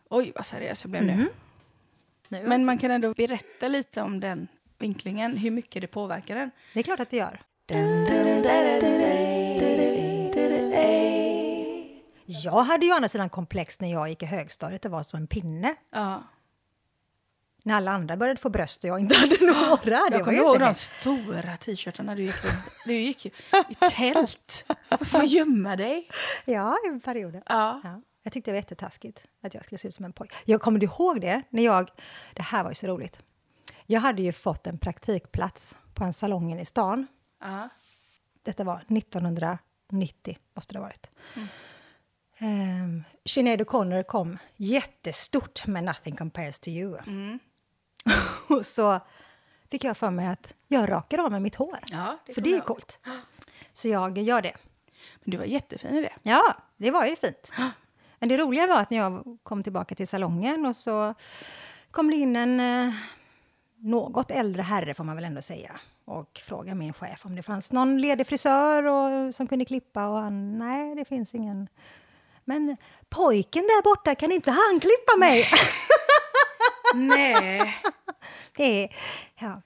Oj, 0.10 0.32
vad 0.36 0.46
seriös 0.46 0.84
jag 0.84 0.92
blev. 0.92 1.04
Mm. 1.04 1.18
nu 1.18 1.24
mhm. 1.24 2.50
Men 2.50 2.66
man 2.66 2.78
kan 2.78 2.92
ändå 2.92 3.14
berätta 3.14 3.68
lite 3.68 4.02
om 4.02 4.20
den 4.20 4.48
vinklingen, 4.78 5.38
hur 5.38 5.52
mycket 5.52 5.82
det 5.82 5.88
påverkar 5.88 6.36
den. 6.36 6.52
Det 6.74 6.80
är 6.80 6.84
klart 6.84 7.00
att 7.00 7.10
det 7.10 7.18
gör. 7.18 7.42
Jag 12.26 12.64
hade 12.64 12.86
ju 12.86 12.92
å 12.92 12.96
andra 12.96 13.10
sidan 13.10 13.30
komplex 13.30 13.80
när 13.80 13.92
jag 13.92 14.10
gick 14.10 14.24
i 14.24 14.26
högstadiet 14.26 14.86
och 14.86 14.92
var 14.92 15.04
som 15.04 15.20
en 15.20 15.28
pinne. 15.28 15.76
Ja. 15.92 16.24
När 17.64 17.76
alla 17.76 17.92
andra 17.92 18.18
började 18.18 18.40
få 18.40 18.50
bröst 18.50 18.84
och 18.84 18.90
jag 18.90 19.00
inte 19.00 19.16
hade 19.16 19.46
några. 19.46 20.10
Det 20.10 20.16
Jag 20.16 20.24
kommer 20.24 20.38
ihåg 20.38 20.60
de 20.60 20.74
stora 20.74 21.58
t-shirtarna 21.58 22.16
du 22.16 22.24
gick. 22.24 22.36
Du 22.86 22.94
gick 22.94 23.26
ju 23.26 23.32
i 23.70 23.76
tält. 23.92 24.66
För 25.02 25.20
att 25.20 25.30
gömma 25.32 25.76
dig. 25.76 26.10
Ja, 26.46 26.78
i 26.86 27.00
perioder. 27.00 27.44
Ja. 27.46 27.82
Ja. 27.84 28.02
Jag 28.24 28.34
tyckte 28.34 28.52
det 28.52 28.54
var 28.54 28.60
jättetaskigt 28.60 29.24
att 29.44 29.54
jag 29.54 29.64
skulle 29.64 29.80
se 29.80 29.88
ut 29.88 29.96
som 29.96 30.06
en 30.06 30.14
pojke. 30.14 30.36
Jag 30.46 30.62
kommer 30.62 30.80
du 30.80 30.86
ihåg 30.86 31.22
det? 31.22 31.42
När 31.50 31.64
jag, 31.64 31.90
det 32.34 32.42
här 32.42 32.64
var 32.64 32.72
ju 32.72 32.76
så 32.76 32.88
roligt. 32.88 33.20
Jag 33.86 34.00
hade 34.00 34.22
ju 34.22 34.34
fått 34.34 34.68
en 34.68 34.78
praktikplats 34.78 35.78
på 35.94 36.04
en 36.04 36.14
salongen 36.14 36.60
i 36.60 36.66
stan. 36.66 37.08
Ja. 37.42 37.70
Detta 38.44 38.64
var 38.64 38.82
1990, 38.88 40.38
måste 40.54 40.74
det 40.74 40.80
ha 40.80 40.86
varit. 40.86 41.10
Mm. 42.40 43.04
Sinead 43.26 43.62
O'Connor 43.62 44.04
kom 44.04 44.38
jättestort 44.56 45.68
med 45.68 45.84
Nothing 45.84 46.16
compares 46.16 46.60
to 46.60 46.70
you. 46.70 46.98
Och 48.48 48.66
så 48.66 49.00
fick 49.72 49.84
jag 49.84 49.98
för 49.98 50.12
mig 50.12 50.28
att 50.28 50.54
jag 50.68 50.90
rakar 50.90 51.18
av 51.18 51.32
mig 51.32 51.40
mitt 51.40 51.56
hår. 51.56 51.80
Ja, 51.92 52.18
det 52.26 52.34
för 52.34 52.42
det 52.42 52.50
är 52.50 52.56
ihåg. 52.56 52.66
coolt. 52.66 53.00
Så 53.74 53.88
jag 53.88 54.18
gör 54.18 54.42
det. 54.42 54.54
Men 55.24 55.32
du 55.32 55.38
var 55.38 55.46
jättefin 55.46 55.96
i 55.96 56.02
det. 56.02 56.14
Ja, 56.22 56.54
det 56.78 56.92
var 56.92 57.06
ju 57.06 57.16
fint. 57.16 57.52
Men 58.20 58.30
det 58.30 58.38
roliga 58.38 58.68
var 58.68 58.80
att 58.82 58.90
när 58.90 58.98
jag 58.98 59.38
kom 59.44 59.64
tillbaka 59.64 59.96
till 59.96 60.08
salongen 60.08 60.66
och 60.66 60.76
så 60.76 61.14
kom 61.92 62.10
det 62.10 62.16
in 62.16 62.36
en 62.36 62.60
eh, 62.60 62.94
något 63.78 64.32
äldre 64.32 64.62
herre, 64.62 64.94
får 64.94 65.04
man 65.04 65.16
väl 65.16 65.26
ändå 65.26 65.42
säga 65.42 65.72
och 66.06 66.42
frågade 66.46 66.76
min 66.76 66.94
chef 66.94 67.26
om 67.26 67.36
det 67.36 67.44
fanns 67.44 67.72
någon 67.72 68.02
ledig 68.02 68.28
frisör 68.28 68.84
och, 68.84 69.36
som 69.36 69.48
kunde 69.48 69.66
klippa. 69.66 70.08
Och 70.08 70.20
han, 70.20 70.58
nej, 70.58 70.96
det 70.96 71.06
finns 71.06 71.36
ingen. 71.36 71.68
Men 72.46 72.78
pojken 73.10 73.64
där 73.64 73.84
borta, 73.84 74.16
kan 74.16 74.32
inte 74.32 74.52
han 74.52 74.80
klippa 74.80 75.18
mig? 75.20 75.44
Nej. 76.96 77.76
det 78.58 78.84
är, 78.84 78.96
ja. 79.40 79.62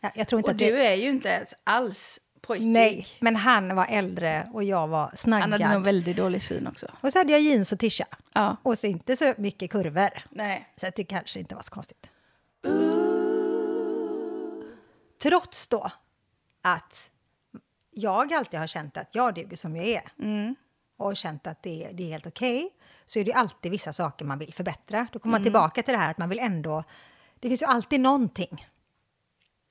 Ja, 0.00 0.10
jag 0.14 0.28
tror 0.28 0.38
inte 0.38 0.46
Och 0.50 0.54
att 0.54 0.58
det... 0.58 0.70
du 0.70 0.82
är 0.82 0.94
ju 0.94 1.08
inte 1.10 1.28
ens 1.28 1.54
alls 1.64 2.20
pojkig. 2.40 2.66
Nej, 2.66 3.06
men 3.20 3.36
han 3.36 3.76
var 3.76 3.86
äldre 3.90 4.50
och 4.52 4.64
jag 4.64 4.88
var 4.88 5.12
Han 5.24 5.32
hade 5.32 5.46
nog 5.50 5.60
snaggad. 5.60 5.84
väldigt 5.84 6.16
dålig 6.16 6.42
syn 6.42 6.66
också. 6.66 6.86
Och 7.00 7.12
så 7.12 7.18
hade 7.18 7.32
jag 7.32 7.40
jeans 7.40 7.72
och 7.72 7.78
tisha. 7.78 8.04
Ja. 8.32 8.56
Och 8.62 8.78
så 8.78 8.86
inte 8.86 9.16
så 9.16 9.34
mycket 9.38 9.70
kurvor. 9.70 10.10
Nej. 10.30 10.68
Så 10.76 10.86
det 10.96 11.04
kanske 11.04 11.38
inte 11.40 11.54
var 11.54 11.62
så 11.62 11.70
konstigt. 11.70 12.06
Trots 15.22 15.68
då 15.68 15.90
att 16.62 17.10
jag 17.90 18.32
alltid 18.32 18.60
har 18.60 18.66
känt 18.66 18.96
att 18.96 19.14
jag 19.14 19.34
duger 19.34 19.56
som 19.56 19.76
jag 19.76 19.86
är 19.86 20.02
Mm. 20.18 20.54
och 20.96 21.16
känt 21.16 21.46
att 21.46 21.62
det, 21.62 21.90
det 21.92 22.02
är 22.02 22.08
helt 22.08 22.26
okej, 22.26 22.70
så 23.10 23.18
är 23.18 23.24
det 23.24 23.32
alltid 23.32 23.70
vissa 23.72 23.92
saker 23.92 24.24
man 24.24 24.38
vill 24.38 24.54
förbättra. 24.54 25.06
Då 25.12 25.18
kommer 25.18 25.32
Mm. 25.36 25.40
man 25.40 25.44
tillbaka 25.44 25.82
till 25.82 25.92
det 25.92 25.98
här 25.98 26.10
att 26.10 26.18
man 26.18 26.28
vill 26.28 26.38
ändå... 26.38 26.84
Det 27.40 27.48
finns 27.48 27.62
ju 27.62 27.66
alltid 27.66 28.00
någonting 28.00 28.66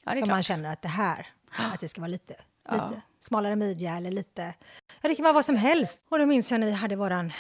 Ja, 0.04 0.12
som 0.12 0.18
klart. 0.18 0.30
man 0.30 0.44
känner 0.44 0.74
att 0.74 0.82
det 0.82 0.88
här, 0.88 1.28
att 1.52 1.80
det 1.80 1.88
ska 1.88 2.02
vara 2.02 2.08
lite, 2.10 2.36
Ja. 2.70 2.74
lite 2.74 3.02
smalare 3.20 3.56
midja 3.56 3.98
eller 3.98 4.12
lite... 4.12 4.54
Ja, 5.02 5.10
det 5.10 5.16
kan 5.16 5.24
vara 5.24 5.34
vad 5.34 5.46
som 5.46 5.56
helst. 5.56 6.06
Och 6.10 6.20
då 6.20 6.26
minns 6.26 6.52
jag 6.52 6.60
när 6.60 6.68
vi 6.68 6.74
hade 6.74 6.96
våran 6.96 7.34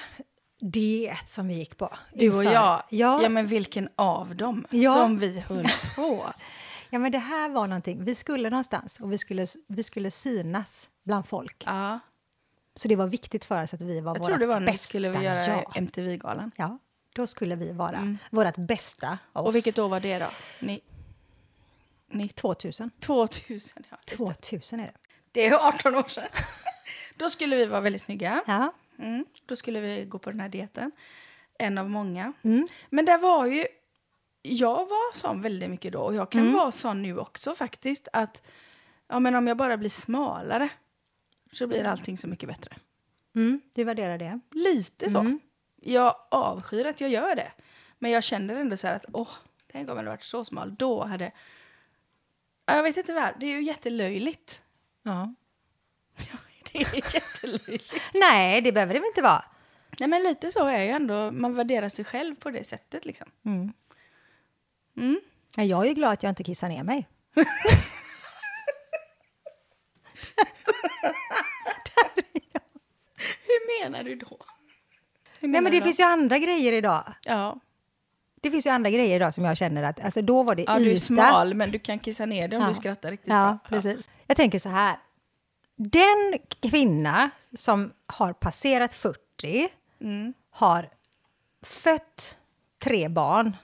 diet 0.62 1.30
som 1.30 1.48
vi 1.48 1.54
gick 1.54 1.78
på. 1.78 1.90
Du 2.14 2.30
och 2.36 2.44
inför- 2.44 2.54
jag. 2.54 2.84
Ja, 2.90 3.24
ja, 3.24 3.30
men 3.30 3.48
vilken 3.48 3.90
av 3.96 4.36
dem 4.36 4.66
Ja. 4.70 4.94
som 4.94 5.18
vi 5.20 5.40
höll 5.40 5.68
på. 5.96 6.26
Ja, 6.90 7.00
men 7.00 7.12
det 7.12 7.18
här 7.18 7.50
var 7.50 7.68
någonting. 7.68 8.04
Vi 8.04 8.16
skulle 8.16 8.50
någonstans 8.50 9.00
och 9.00 9.12
vi 9.14 9.18
skulle, 9.18 9.48
vi 9.68 9.84
skulle 9.84 10.12
synas 10.12 10.90
bland 11.04 11.26
folk. 11.28 11.64
Ja. 11.66 12.00
Så 12.76 12.88
det 12.88 12.96
var 12.96 13.08
viktigt 13.08 13.46
för 13.46 13.64
oss 13.64 13.74
att 13.74 13.82
vi 13.82 14.00
var 14.02 14.16
Jag 14.16 14.20
våra 14.20 14.28
tror 14.28 14.38
det 14.38 14.46
var 14.48 14.60
när 14.60 14.66
vi 14.66 14.72
bästa 14.72 14.88
skulle 14.88 15.08
göra 15.08 15.46
jag. 15.48 15.78
MTV-galan. 15.78 16.52
Ja, 16.56 16.78
då 17.16 17.28
skulle 17.28 17.56
vi 17.56 17.72
vara 17.72 18.18
vårt 18.32 18.56
bästa 18.58 19.18
av 19.34 19.44
Och 19.44 19.50
oss. 19.50 19.56
vilket 19.56 19.80
år 19.80 19.90
var 19.90 20.00
det 20.00 20.20
då? 20.20 20.28
Ni, 20.60 20.82
ni, 22.08 22.30
2000. 22.30 22.90
2000, 23.00 23.84
ja. 23.90 23.98
just 24.12 24.18
det. 24.18 24.34
2000 24.50 24.80
är 24.80 24.86
det. 24.86 24.94
Det 25.32 25.48
är 25.48 25.68
18 25.68 25.96
år 25.96 26.08
sedan. 26.08 26.28
Då 27.18 27.30
skulle 27.30 27.56
vi 27.56 27.66
vara 27.66 27.82
väldigt 27.82 28.02
snygga. 28.02 28.44
Ja. 28.48 28.74
Mm. 29.00 29.26
Då 29.46 29.56
skulle 29.56 29.80
vi 29.80 30.06
gå 30.06 30.20
på 30.20 30.32
den 30.32 30.40
här 30.40 30.50
dieten. 30.50 30.92
En 31.60 31.78
av 31.78 31.90
många. 31.90 32.34
Mm. 32.44 32.68
Men 32.90 33.06
det 33.06 33.18
var 33.18 33.46
ju... 33.46 33.66
Jag 34.42 34.76
var 34.90 35.16
sån 35.16 35.42
väldigt 35.42 35.70
mycket 35.70 35.94
då 35.94 36.00
och 36.00 36.16
jag 36.16 36.36
Mm. 36.36 36.46
kan 36.46 36.54
vara 36.60 36.72
sån 36.72 37.02
nu 37.02 37.20
också 37.20 37.56
faktiskt. 37.56 38.08
Att 38.14 38.42
ja, 39.08 39.20
men 39.20 39.36
om 39.36 39.48
jag 39.48 39.58
bara 39.58 39.78
blir 39.78 39.90
smalare 39.90 40.70
så 41.52 41.68
blir 41.68 41.84
allting 41.86 42.18
så 42.18 42.28
mycket 42.28 42.50
bättre. 42.50 42.76
Mm, 43.36 43.62
du 43.76 43.84
värderar 43.84 44.18
det. 44.18 44.40
Lite 44.52 45.10
så. 45.12 45.20
Mm. 45.20 45.40
Jag 45.82 46.16
avskyr 46.32 46.86
att 46.86 47.02
jag 47.02 47.10
gör 47.10 47.36
det. 47.36 47.52
Men 48.00 48.12
jag 48.12 48.24
känner 48.24 48.56
ändå 48.56 48.78
så 48.78 48.88
här 48.88 48.96
att 48.96 49.06
åh, 49.14 49.30
tänk 49.72 49.90
om 49.90 49.92
jag 49.92 49.96
hade 49.96 50.10
varit 50.10 50.24
så 50.24 50.46
smal. 50.46 50.76
Då 50.76 51.04
hade... 51.04 51.32
Ja, 52.66 52.76
Jag 52.76 52.84
vet 52.84 52.98
inte 52.98 53.14
vad. 53.14 53.40
Det 53.40 53.46
är 53.46 53.50
ju 53.50 53.64
jättelöjligt. 53.64 54.64
Ja. 55.04 55.34
Det 56.74 56.82
är 56.82 57.14
jättelöjligt. 57.16 57.94
Nej, 58.14 58.62
det 58.62 58.72
behöver 58.72 58.94
det 58.94 59.00
väl 59.00 59.08
inte 59.08 59.22
vara. 59.22 59.44
Nej 60.00 60.10
men 60.10 60.24
lite 60.24 60.52
så 60.52 60.68
är 60.68 60.82
ju 60.84 60.90
ändå, 60.90 61.32
man 61.32 61.56
värderar 61.56 61.90
sig 61.90 62.06
själv 62.06 62.36
på 62.36 62.52
det 62.52 62.64
sättet 62.64 63.06
liksom. 63.06 63.32
Mm. 63.46 63.74
Mm. 64.98 65.20
Ja, 65.56 65.64
jag 65.64 65.84
är 65.84 65.88
ju 65.90 65.94
glad 65.94 66.12
att 66.14 66.24
jag 66.24 66.30
inte 66.30 66.44
kissar 66.44 66.70
ner 66.70 66.84
mig. 66.84 67.08
Hur 73.48 73.84
menar 73.84 74.04
du 74.04 74.16
då? 74.16 74.28
Hur 75.40 75.48
Nej, 75.48 75.52
menar 75.52 75.62
men 75.62 75.72
det 75.72 75.80
då? 75.80 75.84
finns 75.84 76.00
ju 76.00 76.04
andra 76.04 76.38
grejer 76.38 76.74
idag. 76.74 77.14
Ja. 77.24 77.60
Det 78.42 78.52
finns 78.52 78.66
ju 78.66 78.70
andra 78.70 78.90
grejer 78.90 79.16
idag 79.16 79.34
som 79.34 79.46
jag 79.46 79.58
känner 79.58 79.84
att, 79.84 80.00
alltså 80.04 80.22
då 80.22 80.44
var 80.44 80.56
det 80.56 80.64
ja, 80.68 80.80
du 80.80 80.92
är 80.92 80.96
smal 80.96 81.54
men 81.54 81.72
du 81.72 81.80
kan 81.80 82.00
kissa 82.00 82.26
ner 82.26 82.48
dig 82.48 82.58
om 82.58 82.64
Ja. 82.64 82.70
du 82.70 82.76
skrattar 82.76 83.12
riktigt 83.12 83.28
Ja, 83.30 83.58
bra. 83.70 83.70
precis. 83.82 84.10
Jag 84.28 84.38
tänker 84.38 84.60
så 84.60 84.70
här. 84.70 85.00
Den 85.76 86.40
kvinna 86.62 87.30
som 87.56 87.94
har 88.08 88.34
passerat 88.34 88.94
40, 88.94 89.70
Mm. 90.02 90.34
har 90.52 90.90
fött 91.64 92.36
tre 92.84 93.08
barn 93.10 93.56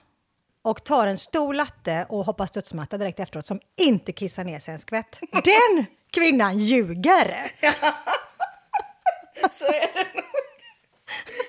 och 0.62 0.84
tar 0.84 1.06
en 1.06 1.18
stor 1.18 1.54
latte 1.54 2.06
och 2.08 2.24
hoppar 2.24 2.46
studsmatta 2.46 2.98
direkt 2.98 3.20
efteråt 3.20 3.46
som 3.46 3.60
inte 3.76 4.12
kissar 4.12 4.44
ner 4.44 4.58
sig 4.58 4.74
en 4.74 4.80
skvätt. 4.80 5.18
Den 5.32 5.86
kvinnan 6.20 6.58
ljuger! 6.58 7.50
Så 9.52 9.66
är 9.66 9.92
det 9.94 10.14
nog. 10.14 10.24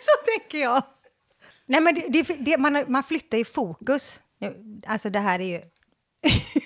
Så 0.02 0.26
tänker 0.26 0.58
jag. 0.58 0.84
Nej, 1.66 1.82
men 1.82 1.96
det, 1.96 2.08
det, 2.10 2.24
det, 2.40 2.58
man, 2.58 2.84
man 2.88 3.04
flyttar 3.04 3.38
ju 3.38 3.46
fokus. 3.46 4.20
Alltså 4.86 5.10
det 5.10 5.20
här 5.20 5.40
är 5.40 5.46
ju 5.46 5.62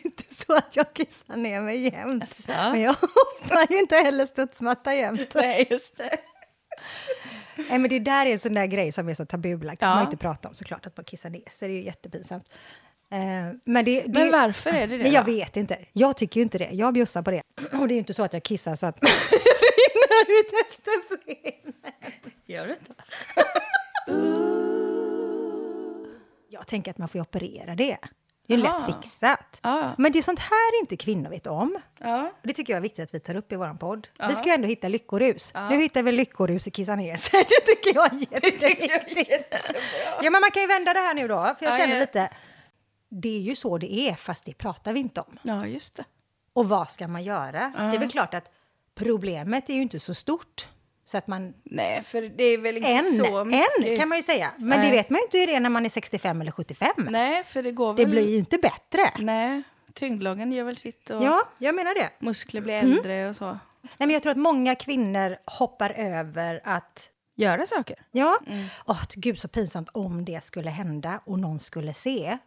inte 0.05 0.36
så 0.36 0.55
att 0.55 0.75
jag 0.75 0.93
kissar 0.93 1.36
ner 1.36 1.62
mig 1.62 1.84
jämt. 1.84 2.24
Asså? 2.24 2.51
Men 2.51 2.81
jag 2.81 2.93
hoppar 3.41 3.72
ju 3.74 3.79
inte 3.79 3.96
heller 3.96 4.25
studsmatta 4.25 4.96
jämt. 4.96 5.31
Nej, 5.36 5.67
just 5.70 5.98
det. 5.98 6.17
Nej, 7.55 7.79
men 7.79 7.89
det 7.89 8.00
där 8.00 8.25
är 8.25 8.31
en 8.31 8.39
sån 8.39 8.53
där 8.53 8.65
grej 8.65 8.91
som 8.91 9.10
är 9.10 9.13
så 9.13 9.25
tabubelagt. 9.25 9.81
Ja. 9.81 9.88
Ja. 9.88 9.96
man 9.96 10.03
inte 10.03 10.17
prata 10.17 10.48
om 10.48 10.53
såklart, 10.55 10.86
att 10.86 10.98
man 10.98 11.03
kissar 11.03 11.29
ner 11.29 11.50
sig. 11.51 11.67
Det 11.67 11.74
är 11.74 11.77
ju 11.77 11.84
jättepinsamt. 11.84 12.46
Eh, 13.12 13.20
men 13.65 13.86
det, 13.86 14.01
det, 14.01 14.20
Men 14.20 14.32
varför 14.32 14.70
är 14.70 14.88
det 14.88 14.98
det 14.98 15.10
jag 15.10 15.25
då? 15.25 15.32
vet 15.32 15.58
inte. 15.58 15.77
Jag 15.94 16.18
tycker 16.18 16.39
ju 16.39 16.44
inte 16.44 16.58
det. 16.58 16.70
Jag 16.72 16.94
bjussar 16.94 17.22
på 17.22 17.32
det. 17.32 17.41
Och 17.74 17.88
det 17.88 17.94
är 17.94 17.96
ju 17.96 18.00
inte 18.00 18.13
så 18.13 18.24
att 18.24 18.34
jag 18.34 18.44
kissar 18.44 18.75
så 18.75 18.86
att 18.86 19.01
det 19.01 19.08
rinner 19.77 20.39
ut 20.39 20.53
efter 20.53 21.25
benen. 21.25 21.74
Gör 22.46 22.68
du 22.68 22.74
inte? 22.74 22.94
Jag 26.50 26.68
tänker 26.68 26.91
att 26.91 26.98
man 26.98 27.08
får 27.10 27.20
operera 27.20 27.75
det. 27.75 27.98
Det 28.48 28.53
är 28.53 28.58
ju 28.58 28.65
Aha. 28.65 28.77
lätt 28.88 28.96
fixat. 28.96 29.60
Ja. 29.62 29.91
Men 29.98 30.12
det 30.12 30.18
är 30.20 30.24
sånt 30.24 30.39
här 30.39 30.80
inte 30.82 30.98
kvinnor 30.98 31.30
vet 31.30 31.48
om. 31.48 31.77
Ja. 32.00 32.24
Och 32.41 32.48
det 32.48 32.53
tycker 32.53 32.74
jag 32.74 32.77
är 32.77 32.82
viktigt 32.82 33.03
att 33.03 33.13
vi 33.13 33.20
tar 33.20 33.36
upp 33.36 33.51
i 33.51 33.56
vår 33.56 33.77
podd. 33.77 34.08
Ja. 34.18 34.27
Vi 34.30 34.36
ska 34.36 34.46
ju 34.46 34.51
ändå 34.53 34.68
hitta 34.68 34.88
lyckorus. 34.88 35.53
Nu 35.70 35.82
hittar 35.82 36.03
vi 36.03 36.12
lyckorus 36.12 36.68
i 36.68 36.72
kissa 36.72 36.96
ner 36.96 37.15
sig. 37.15 37.44
Det 37.50 37.74
tycker 37.75 37.96
jag 37.96 38.13
är 38.13 38.20
jätteviktigt. 38.32 39.56
Ja, 40.22 40.30
men 40.30 40.41
man 40.41 40.51
kan 40.51 40.62
ju 40.62 40.68
vända 40.68 40.94
det 40.94 41.00
här 41.00 41.13
nu 41.13 41.27
då. 41.27 41.56
För 41.60 41.65
jag 41.65 41.74
Ja, 41.74 41.77
känner 41.77 42.00
lite... 42.00 42.30
Det 43.13 43.36
är 43.38 43.41
ju 43.41 43.56
så 43.56 43.77
det 43.77 43.94
är, 43.94 44.15
fast 44.15 44.46
det 44.46 44.53
pratar 44.53 44.94
vi 44.94 45.00
inte 45.00 45.22
om. 45.22 45.39
ja, 45.41 45.68
just 45.68 45.98
det. 45.98 46.03
Och 46.53 46.70
vad 46.70 46.89
ska 46.89 47.08
man 47.08 47.24
göra? 47.24 47.74
Det 47.77 47.96
är 47.96 48.00
väl 48.00 48.12
klart 48.12 48.34
att 48.34 48.51
problemet 48.96 49.70
är 49.70 49.74
ju 49.74 49.82
inte 49.82 50.00
så 50.00 50.13
stort. 50.13 50.68
Så 51.06 51.18
att 51.18 51.27
man... 51.27 51.53
Nej, 51.63 52.03
för 52.03 52.22
det 52.22 52.44
är 52.44 52.58
väl 52.58 52.77
inte 52.77 52.89
En, 52.89 53.03
så 53.03 53.44
mycket. 53.46 53.86
en 53.86 53.98
kan 53.98 54.10
man 54.10 54.18
ju 54.18 54.24
säga. 54.24 54.51
Men 54.58 54.70
det 54.70 54.77
Nej. 54.77 54.91
vet 54.91 55.10
man 55.10 55.20
ju 55.20 55.24
inte 55.24 55.38
hur 55.38 55.48
det 55.48 55.56
är 55.56 55.60
när 55.60 55.70
man 55.70 55.86
är 55.86 55.89
65 55.89 56.41
eller 56.41 56.51
75. 56.51 56.89
Nej, 56.98 57.44
för 57.44 57.63
det 57.63 57.72
går 57.72 57.94
Det 57.94 58.03
väl... 58.06 58.12
blir 58.12 58.30
ju 58.30 58.38
inte 58.38 58.58
bättre. 58.58 59.12
Nej, 59.20 59.63
tyngdlagen 59.94 60.51
gör 60.51 60.63
väl 60.63 60.77
sitt 60.77 61.10
och 61.10 61.24
Ja, 61.24 61.41
jag 61.58 61.75
menar 61.75 61.94
det. 61.96 62.10
muskler 62.20 62.62
blir 62.62 62.74
äldre 62.74 63.30
och 63.30 63.36
så. 63.36 63.46
Nej, 63.46 63.60
men 63.98 64.10
jag 64.10 64.24
tror 64.24 64.32
att 64.32 64.38
många 64.38 64.75
kvinnor 64.75 65.38
hoppar 65.46 65.89
över 65.89 66.62
att 66.63 67.08
Göra 67.36 67.65
saker. 67.65 67.96
Ja. 68.12 68.38
Åh, 68.86 69.01
gud 69.15 69.39
så 69.39 69.48
pinsamt 69.48 69.89
om 69.94 70.25
det 70.25 70.44
skulle 70.44 70.70
hända 70.70 71.20
och 71.25 71.39
någon 71.39 71.60
skulle 71.60 71.94
se. 71.94 72.38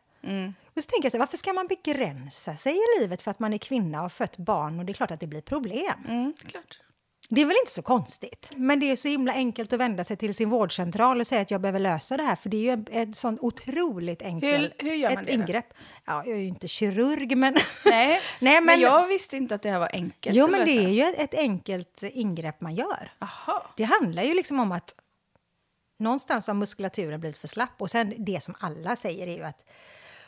Och 0.76 0.82
så 0.82 0.88
tänker 0.90 1.04
jag 1.04 1.12
så 1.12 1.16
här, 1.16 1.20
varför 1.20 1.36
ska 1.36 1.52
man 1.52 1.66
begränsa 1.66 2.56
sig 2.56 2.76
i 2.76 3.00
livet 3.00 3.22
för 3.22 3.30
att 3.30 3.40
man 3.40 3.52
är 3.52 3.58
kvinna 3.58 3.98
och 3.98 4.02
har 4.02 4.08
fött 4.08 4.36
barn 4.36 4.78
och 4.78 4.84
det 4.84 4.92
är 4.92 4.94
klart 4.94 5.10
att 5.10 5.20
det 5.20 5.26
blir 5.26 5.40
problem. 5.40 6.04
Mm, 6.08 6.32
klart. 6.48 6.80
Det 7.28 7.40
är 7.40 7.44
väl 7.46 7.56
inte 7.62 7.72
så 7.72 7.82
konstigt. 7.82 8.50
Men 8.56 8.80
det 8.80 8.90
är 8.90 8.96
så 8.96 9.08
himla 9.08 9.32
enkelt 9.32 9.72
att 9.72 9.80
vända 9.80 10.04
sig 10.04 10.16
till 10.16 10.34
sin 10.34 10.50
vårdcentral 10.50 11.20
och 11.20 11.26
säga 11.26 11.40
att 11.42 11.50
jag 11.50 11.60
behöver 11.60 11.80
lösa 11.80 12.16
det 12.16 12.22
här. 12.22 12.36
För 12.36 12.48
det 12.48 12.56
är 12.68 12.76
ju 12.76 12.84
ett 13.02 13.16
sånt 13.16 13.40
otroligt 13.40 14.22
enkelt 14.22 14.72
Hur- 14.78 14.88
hur 14.88 14.94
gör 14.94 15.10
man 15.10 15.18
ett 15.18 15.26
det 15.26 15.36
då? 15.36 15.42
ingrepp. 15.42 15.66
Ja, 16.04 16.22
jag 16.26 16.34
är 16.36 16.40
ju 16.40 16.48
inte 16.48 16.68
kirurg, 16.68 17.36
men... 17.36 17.56
Nej, 17.84 18.20
Nej, 18.40 18.54
men, 18.54 18.64
men- 18.64 18.80
jag 18.80 19.06
visste 19.06 19.36
inte 19.36 19.54
att 19.54 19.62
det 19.62 19.70
här 19.70 19.78
var 19.78 19.90
enkelt. 19.92 20.36
jo, 20.36 20.46
men 20.48 20.66
det 20.66 20.72
är 20.84 20.88
ju 20.88 21.02
ett, 21.02 21.18
ett 21.18 21.34
enkelt 21.38 22.02
ingrepp 22.02 22.60
man 22.60 22.74
gör. 22.74 23.12
Aha. 23.18 23.66
Det 23.76 23.84
handlar 23.84 24.22
ju 24.22 24.34
liksom 24.34 24.60
om 24.60 24.72
att 24.72 24.94
någonstans 25.98 26.46
har 26.46 26.54
muskulaturen 26.54 27.20
blivit 27.20 27.38
för 27.38 27.48
slapp. 27.48 27.82
Och 27.82 27.90
sen 27.90 28.14
det 28.18 28.42
som 28.42 28.54
alla 28.58 28.96
säger 28.96 29.26
är 29.26 29.36
ju 29.36 29.42
att 29.42 29.64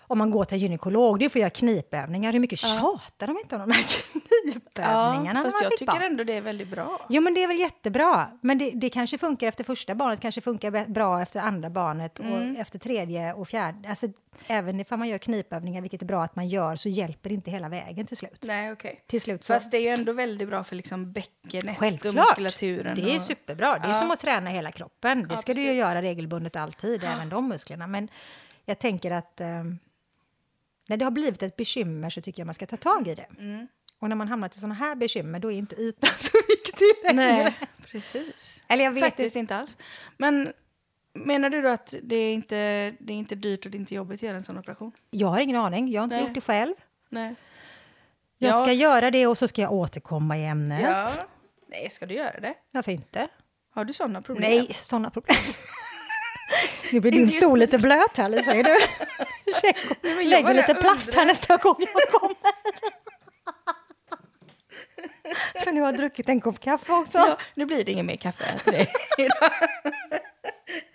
om 0.09 0.19
man 0.19 0.31
går 0.31 0.45
till 0.45 0.59
gynekolog, 0.59 1.19
det 1.19 1.25
är 1.25 1.29
för 1.29 1.39
att 1.39 1.41
göra 1.41 1.51
knipövningar. 1.51 2.33
Hur 2.33 2.41
mycket 2.41 2.59
tjatar 2.59 3.27
de 3.27 3.39
inte 3.39 3.55
om 3.57 3.61
de 3.61 3.71
här 3.75 3.85
knipövningarna? 4.53 5.41
Ja, 5.41 5.45
fast 5.51 5.63
jag 5.63 5.73
tycker 5.73 5.87
barn? 5.93 6.03
ändå 6.03 6.25
det 6.25 6.33
är 6.33 6.41
väldigt 6.41 6.69
bra. 6.69 7.07
Jo, 7.09 7.23
men 7.23 7.35
det 7.35 7.43
är 7.43 7.49
väl 7.49 7.59
jättebra. 7.59 8.27
Men 8.43 8.59
det, 8.59 8.71
det 8.71 8.89
kanske 8.91 9.19
funkar 9.19 9.49
efter 9.49 9.65
första 9.65 9.95
barnet, 9.95 10.21
kanske 10.21 10.41
funkar 10.41 10.89
bra 10.89 11.23
efter 11.23 11.41
andra 11.41 11.71
barnet 11.71 12.21
Mm. 12.21 12.33
och 12.55 12.61
efter 12.61 12.79
tredje 12.79 13.33
och 13.33 13.49
fjärde. 13.49 13.89
Alltså, 13.89 14.07
även 14.47 14.81
ifall 14.81 14.99
man 14.99 15.09
gör 15.09 15.19
knipövningar, 15.19 15.81
vilket 15.83 16.03
är 16.03 16.07
bra 16.07 16.23
att 16.23 16.37
man 16.37 16.49
gör, 16.49 16.77
så 16.77 16.89
hjälper 16.89 17.29
det 17.29 17.35
inte 17.35 17.51
hela 17.51 17.69
vägen 17.69 18.07
till 18.07 18.17
slut. 18.17 18.45
Nej, 18.47 18.73
okej. 18.73 19.05
Till 19.07 19.21
slut 19.21 19.45
så... 19.45 19.53
Fast 19.53 19.71
det 19.71 19.77
är 19.77 19.81
ju 19.81 19.89
ändå 19.89 20.13
väldigt 20.13 20.49
bra 20.49 20.65
för 20.65 20.77
liksom 20.77 21.13
bäckenet 21.13 21.75
och 21.75 21.81
Självklart! 21.81 22.15
muskulaturen. 22.15 22.95
Det 22.95 23.03
är 23.13 23.17
och... 23.17 23.23
superbra. 23.23 23.79
Det 23.79 23.85
är 23.87 23.89
Ja. 23.89 23.95
som 24.01 24.11
att 24.11 24.21
träna 24.21 24.51
hela 24.51 24.73
kroppen. 24.73 25.29
Det 25.29 25.35
Ja, 25.35 25.39
ska 25.39 25.55
du 25.55 25.61
ju 25.61 25.67
precis. 25.67 25.79
göra 25.81 26.03
regelbundet 26.03 26.57
alltid, 26.57 27.05
även 27.05 27.29
de 27.29 27.49
musklerna. 27.49 27.87
Men 27.87 28.09
jag 28.65 28.79
tänker 28.79 29.11
att 29.11 29.41
eh, 29.41 29.47
när 30.89 30.97
det 30.97 31.05
har 31.05 31.11
blivit 31.13 31.43
ett 31.43 31.57
bekymmer 31.57 32.11
så 32.11 32.21
tycker 32.21 32.41
jag 32.41 32.47
man 32.47 32.55
ska 32.55 32.67
ta 32.67 32.77
tag 32.77 33.09
i 33.09 33.15
det. 33.15 33.27
Mm. 33.39 33.67
Och 33.99 34.09
när 34.09 34.17
man 34.17 34.29
hamnar 34.29 34.49
till 34.49 34.61
sådana 34.61 34.75
här 34.75 34.95
bekymmer, 34.95 35.39
då 35.39 35.53
är 35.53 35.57
inte 35.57 35.77
ytan 35.77 36.11
så 36.19 36.39
viktig 36.49 36.87
längre. 37.05 37.43
Nej, 37.43 37.55
precis. 37.87 38.63
Eller 38.69 38.85
jag 38.85 38.93
vet 38.93 39.05
Faktiskt 39.05 39.37
inte 39.37 39.57
alls. 39.57 39.77
Men 40.17 40.53
menar 41.13 41.51
du 41.51 41.63
då 41.63 41.69
att 41.69 41.95
det 42.03 42.17
är, 42.17 42.35
inte, 42.35 42.57
det 42.99 43.13
är 43.13 43.17
inte 43.17 43.35
dyrt 43.35 43.65
och 43.65 43.71
det 43.71 43.77
är 43.77 43.81
inte 43.81 43.95
jobbigt 43.95 44.19
att 44.19 44.23
göra 44.23 44.37
en 44.37 44.43
sån 44.45 44.59
operation? 44.59 44.93
Jag 45.11 45.29
har 45.29 45.41
ingen 45.41 45.57
aning. 45.57 45.91
Jag 45.91 46.01
har 46.01 46.05
inte 46.05 46.17
Nej. 46.17 46.25
gjort 46.25 46.35
det 46.35 46.41
själv. 46.41 46.75
Nej. 47.09 47.35
Jag 48.39 48.55
Ja. 48.55 48.63
ska 48.65 48.73
göra 48.73 49.11
det 49.11 49.27
och 49.27 49.39
så 49.39 49.49
ska 49.49 49.63
jag 49.63 49.73
återkomma 49.73 50.39
i 50.39 50.47
ämnet. 50.47 50.83
Ja. 50.83 51.09
Nej, 51.69 51.91
ska 51.91 52.07
du 52.07 52.15
göra 52.15 52.41
det? 52.41 52.55
Varför 52.71 52.93
inte? 52.93 53.29
Har 53.71 53.85
du 53.85 53.93
såna 53.93 54.23
problem? 54.23 54.51
Nej, 54.51 54.75
sådana 54.75 55.11
problem. 55.11 55.37
nu 56.93 57.01
blir 57.01 57.13
din 57.13 57.29
stol 57.29 57.59
lite 57.59 57.79
blöt 57.79 58.17
här, 58.17 58.29
Lisa. 58.29 58.53
Du? 58.53 58.79
Lägger 60.25 60.55
lite 60.55 60.75
plast 60.75 61.15
här 61.15 61.27
nästa 61.27 61.57
gång 61.57 61.77
jag 61.79 62.21
kommer. 62.21 62.37
För 65.65 65.73
nu 65.73 65.81
har 65.81 65.89
jag 65.89 65.97
druckit 65.97 66.29
en 66.29 66.41
kopp 66.41 66.61
kaffe 66.61 66.93
också. 66.93 67.19
Ja, 67.19 67.39
nu 67.55 67.67
blir 67.67 67.85
det 67.85 67.93
ingen 67.93 68.07
mer 68.07 68.17
kaffe 68.17 68.59
för 68.59 68.71
dig 68.73 68.93
idag. 69.19 69.51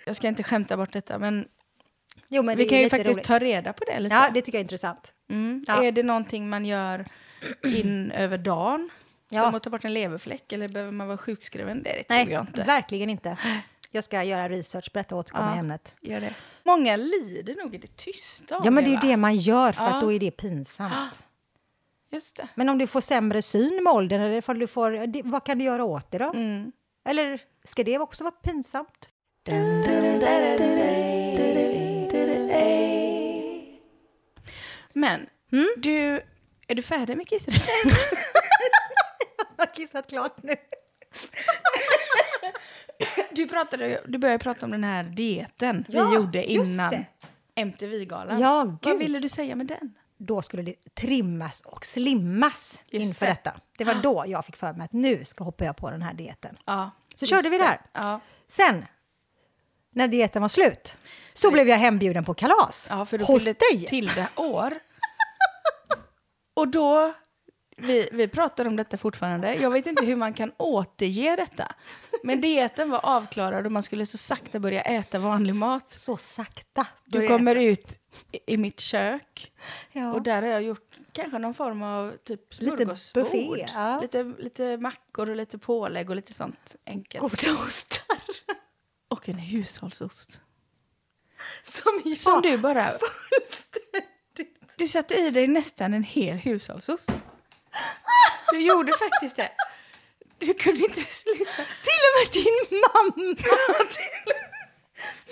Jag 0.05 0.15
ska 0.15 0.27
inte 0.27 0.43
skämta 0.43 0.77
bort 0.77 0.93
detta, 0.93 1.19
men, 1.19 1.47
Jo, 2.29 2.43
men 2.43 2.57
vi 2.57 2.65
kan 2.65 2.79
ju 2.79 2.89
faktiskt 2.89 3.15
roligt. 3.15 3.27
ta 3.27 3.39
reda 3.39 3.73
på 3.73 3.83
det 3.85 3.99
lite. 3.99 4.15
Ja, 4.15 4.29
det 4.33 4.41
tycker 4.41 4.57
jag 4.57 4.59
är 4.59 4.63
intressant. 4.63 5.13
Mm. 5.29 5.65
Ja. 5.67 5.83
Är 5.83 5.91
det 5.91 6.03
någonting 6.03 6.49
man 6.49 6.65
gör 6.65 7.05
in 7.63 8.11
över 8.11 8.37
dagen? 8.37 8.89
Ja. 9.29 9.43
Som 9.45 9.55
att 9.55 9.63
ta 9.63 9.69
bort 9.69 9.85
en 9.85 9.93
leverfläck? 9.93 10.51
Eller 10.51 10.67
behöver 10.67 10.91
man 10.91 11.07
vara 11.07 11.17
sjukskriven? 11.17 11.83
Det, 11.83 11.89
det 11.89 12.05
Nej, 12.09 12.25
tror 12.25 12.33
jag 12.33 12.43
inte. 12.43 12.63
verkligen 12.63 13.09
inte. 13.09 13.37
Jag 13.93 14.03
ska 14.03 14.23
göra 14.23 14.49
research 14.49 14.93
på 14.93 14.99
detta 14.99 15.15
och 15.15 15.19
återkomma 15.19 15.49
Ja. 15.49 15.55
i 15.55 15.59
ämnet. 15.59 15.95
Gör 16.01 16.19
det. 16.19 16.33
Många 16.63 16.95
lider 16.95 17.55
nog 17.55 17.75
i 17.75 17.77
det 17.77 17.97
tysta 17.97 18.61
Ja, 18.63 18.71
men 18.71 18.83
det 18.83 18.89
är 18.89 19.01
ju 19.03 19.09
det 19.09 19.17
man 19.17 19.35
gör, 19.35 19.71
för 19.71 19.83
Ja. 19.83 19.89
att 19.93 20.01
då 20.01 20.11
är 20.13 20.19
det 20.19 20.31
pinsamt. 20.31 21.23
Just 22.09 22.35
det. 22.35 22.47
Men 22.55 22.69
om 22.69 22.77
du 22.77 22.87
får 22.87 23.01
sämre 23.01 23.41
syn 23.41 23.83
med 23.83 23.93
åldern, 23.93 24.21
eller 24.21 24.53
du 24.59 24.67
får, 24.67 25.23
vad 25.31 25.43
kan 25.45 25.57
du 25.57 25.63
göra 25.63 25.83
åt 25.83 26.11
det 26.11 26.17
då? 26.17 26.29
Mm. 26.33 26.71
Eller 27.05 27.41
ska 27.63 27.83
det 27.83 27.99
också 27.99 28.23
vara 28.23 28.31
pinsamt? 28.31 29.09
Men, 34.93 35.29
Mm? 35.51 35.67
du, 35.77 36.21
är 36.67 36.75
du 36.75 36.81
färdig 36.81 37.17
med 37.17 37.29
kisset? 37.29 37.53
Jag 39.57 39.65
har 39.67 39.73
kissat 39.73 40.09
klart 40.09 40.43
nu. 40.43 40.55
Du, 43.31 43.47
pratade, 43.47 44.01
du 44.07 44.17
började 44.17 44.43
prata 44.43 44.65
om 44.65 44.71
den 44.71 44.83
här 44.83 45.03
dieten 45.03 45.85
Ja, 45.89 46.09
vi 46.09 46.15
gjorde 46.15 46.43
innan 46.51 46.91
det. 46.91 47.05
MTV-galan. 47.55 48.39
Ja, 48.39 48.77
Vad 48.81 48.97
ville 48.97 49.19
du 49.19 49.29
säga 49.29 49.55
med 49.55 49.67
den? 49.67 49.93
Då 50.17 50.41
skulle 50.41 50.63
det 50.63 50.75
trimmas 50.93 51.61
och 51.61 51.85
slimmas 51.85 52.83
Just 52.87 53.05
inför 53.05 53.25
det. 53.25 53.31
detta. 53.31 53.53
Det 53.77 53.85
var 53.85 53.93
då 53.95 54.23
jag 54.27 54.45
fick 54.45 54.55
för 54.55 54.73
mig 54.73 54.85
att 54.85 54.93
nu 54.93 55.25
ska 55.25 55.43
hoppa 55.43 55.65
jag 55.65 55.77
på 55.77 55.91
den 55.91 56.01
här 56.01 56.13
dieten. 56.13 56.57
Ja, 56.65 56.91
Så 57.15 57.25
körde 57.25 57.49
vi 57.49 57.57
det 57.57 57.63
här. 57.63 57.81
Ja. 57.93 58.19
Sen, 58.47 58.85
när 59.93 60.07
dieten 60.07 60.41
var 60.41 60.49
slut, 60.49 60.95
så 61.33 61.51
blev 61.51 61.67
jag 61.67 61.77
hembjuden 61.77 62.25
på 62.25 62.33
kalas. 62.33 62.87
Ja, 62.89 63.05
för 63.05 63.17
du 63.17 63.23
hos 63.25 63.43
dig. 63.43 63.85
Tilde 63.87 64.27
år. 64.35 64.73
Och 66.53 66.67
då, 66.67 67.13
vi, 67.81 68.09
vi 68.11 68.27
pratar 68.27 68.65
om 68.67 68.75
detta 68.75 68.97
fortfarande. 68.97 69.55
Jag 69.55 69.71
vet 69.71 69.85
inte 69.85 70.05
hur 70.05 70.15
man 70.15 70.33
kan 70.33 70.51
återge 70.57 71.35
detta. 71.35 71.75
Men 72.23 72.41
dieten 72.41 72.89
var 72.89 72.99
avklarad 73.05 73.65
och 73.65 73.71
man 73.71 73.83
skulle 73.83 74.05
så 74.05 74.17
sakta 74.17 74.59
börja 74.59 74.81
äta 74.81 75.19
vanlig 75.19 75.55
mat. 75.55 75.91
Så 75.91 76.17
sakta. 76.17 76.87
Du 77.05 77.27
kommer 77.27 77.55
ut 77.55 77.99
i, 78.31 78.53
i 78.53 78.57
mitt 78.57 78.79
kök 78.79 79.51
Ja. 79.91 80.13
och 80.13 80.21
där 80.21 80.41
har 80.41 80.49
jag 80.49 80.61
gjort 80.63 80.95
kanske 81.11 81.37
någon 81.39 81.53
form 81.53 81.81
av 81.83 82.17
typ 82.23 82.61
Lite 82.61 82.75
smörgåsbord. 82.75 83.23
buffé, 83.23 83.65
ja. 83.73 83.99
Lite, 84.01 84.23
lite 84.23 84.77
mackor 84.77 85.29
och 85.29 85.35
lite 85.35 85.57
pålägg 85.57 86.09
och 86.09 86.15
lite 86.15 86.33
sånt 86.33 86.75
enkelt. 86.85 87.21
Goda 87.21 87.53
ostar. 87.65 88.17
Och 89.07 89.29
en 89.29 89.37
hushållsost. 89.37 90.41
Som 91.63 92.01
jag 92.05 92.17
Som 92.17 92.41
du 92.41 92.57
bara... 92.57 92.91
Du 94.77 94.87
satte 94.87 95.13
i 95.15 95.29
dig 95.29 95.47
nästan 95.47 95.93
en 95.93 96.03
hel 96.03 96.37
hushållsost. 96.37 97.11
Du 98.51 98.59
gjorde 98.61 98.91
faktiskt 98.99 99.35
det. 99.35 99.49
Du 100.39 100.53
kunde 100.53 100.79
inte 100.79 101.01
sluta. 101.01 101.51
Till 101.55 102.01
och 102.07 102.13
med 102.17 102.33
din 102.33 102.79
mamma! 102.81 103.35